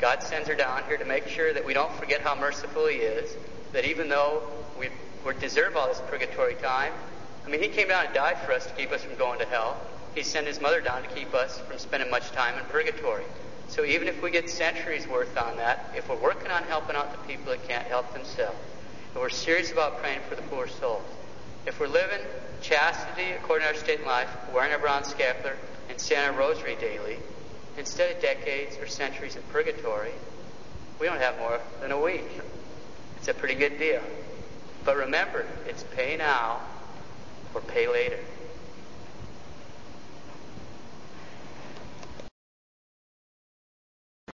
God 0.00 0.22
sends 0.22 0.48
her 0.48 0.54
down 0.54 0.82
here 0.84 0.96
to 0.96 1.04
make 1.04 1.28
sure 1.28 1.52
that 1.52 1.64
we 1.64 1.74
don't 1.74 1.92
forget 1.92 2.22
how 2.22 2.34
merciful 2.34 2.86
He 2.86 2.96
is, 2.96 3.36
that 3.72 3.84
even 3.84 4.08
though 4.08 4.42
we, 4.78 4.88
we 5.26 5.34
deserve 5.38 5.76
all 5.76 5.88
this 5.88 6.00
purgatory 6.08 6.54
time, 6.54 6.92
I 7.44 7.50
mean, 7.50 7.62
He 7.62 7.68
came 7.68 7.88
down 7.88 8.06
and 8.06 8.14
died 8.14 8.38
for 8.38 8.52
us 8.52 8.66
to 8.66 8.72
keep 8.72 8.92
us 8.92 9.04
from 9.04 9.16
going 9.16 9.38
to 9.40 9.46
hell. 9.46 9.78
He 10.14 10.22
sent 10.22 10.46
His 10.46 10.58
mother 10.60 10.80
down 10.80 11.02
to 11.02 11.08
keep 11.10 11.34
us 11.34 11.58
from 11.60 11.78
spending 11.78 12.10
much 12.10 12.30
time 12.30 12.58
in 12.58 12.64
purgatory. 12.66 13.24
So 13.70 13.84
even 13.84 14.08
if 14.08 14.20
we 14.20 14.32
get 14.32 14.50
centuries 14.50 15.06
worth 15.06 15.36
on 15.38 15.56
that, 15.58 15.92
if 15.96 16.08
we're 16.08 16.20
working 16.20 16.50
on 16.50 16.64
helping 16.64 16.96
out 16.96 17.12
the 17.12 17.18
people 17.32 17.52
that 17.52 17.66
can't 17.68 17.86
help 17.86 18.12
themselves, 18.12 18.58
if 19.14 19.16
we're 19.16 19.30
serious 19.30 19.70
about 19.70 20.02
praying 20.02 20.18
for 20.28 20.34
the 20.34 20.42
poor 20.42 20.66
souls, 20.66 21.04
if 21.66 21.78
we're 21.78 21.86
living 21.86 22.18
chastity 22.60 23.30
according 23.30 23.68
to 23.68 23.72
our 23.72 23.78
state 23.78 24.00
in 24.00 24.06
life, 24.06 24.28
wearing 24.52 24.72
our 24.72 24.78
brown 24.80 25.04
scapular, 25.04 25.56
and 25.88 26.00
saying 26.00 26.30
our 26.30 26.36
rosary 26.36 26.76
daily, 26.80 27.16
instead 27.78 28.14
of 28.16 28.20
decades 28.20 28.76
or 28.76 28.88
centuries 28.88 29.36
in 29.36 29.42
purgatory, 29.52 30.12
we 30.98 31.06
don't 31.06 31.20
have 31.20 31.38
more 31.38 31.60
than 31.80 31.92
a 31.92 32.00
week. 32.00 32.26
It's 33.18 33.28
a 33.28 33.34
pretty 33.34 33.54
good 33.54 33.78
deal. 33.78 34.02
But 34.84 34.96
remember, 34.96 35.46
it's 35.66 35.84
pay 35.94 36.16
now 36.16 36.60
or 37.54 37.60
pay 37.60 37.86
later. 37.86 38.18